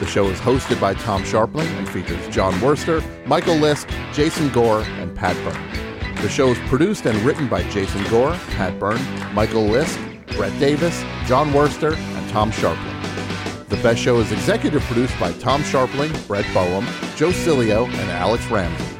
[0.00, 4.82] The show is hosted by Tom Scharpling and features Jon Wurster, Michael Lisk, Jason Gore,
[4.82, 6.16] and Pat Byrne.
[6.22, 9.00] The show is produced and written by Jason Gore, Pat Byrne,
[9.34, 9.96] Michael Lisk,
[10.36, 13.68] Brett Davis, Jon Wurster, and Tom Scharpling.
[13.68, 16.84] The Best Show is executive produced by Tom Scharpling, Brett Boehm,
[17.16, 18.95] Joe Cilio, and Alex Ramsey.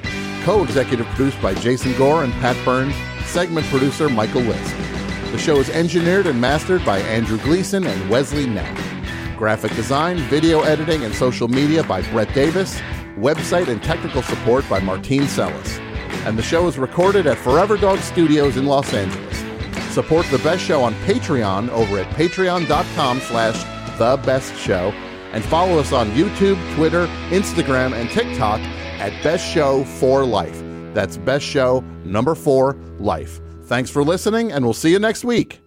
[0.47, 2.95] Co-executive produced by Jason Gore and Pat Burns,
[3.25, 5.33] Segment producer Michael Lisk.
[5.33, 8.79] The show is engineered and mastered by Andrew Gleason and Wesley Knapp.
[9.37, 12.81] Graphic design, video editing, and social media by Brett Davis.
[13.17, 15.81] Website and technical support by Martine Sellis.
[16.25, 19.39] And the show is recorded at Forever Dog Studios in Los Angeles.
[19.93, 24.93] Support the best show on Patreon over at patreon.com slash the best show
[25.33, 28.61] and follow us on YouTube, Twitter, Instagram, and TikTok
[29.01, 30.63] at Best Show for Life.
[30.95, 33.41] That's Best Show number four life.
[33.65, 35.61] Thanks for listening, and we'll see you next week.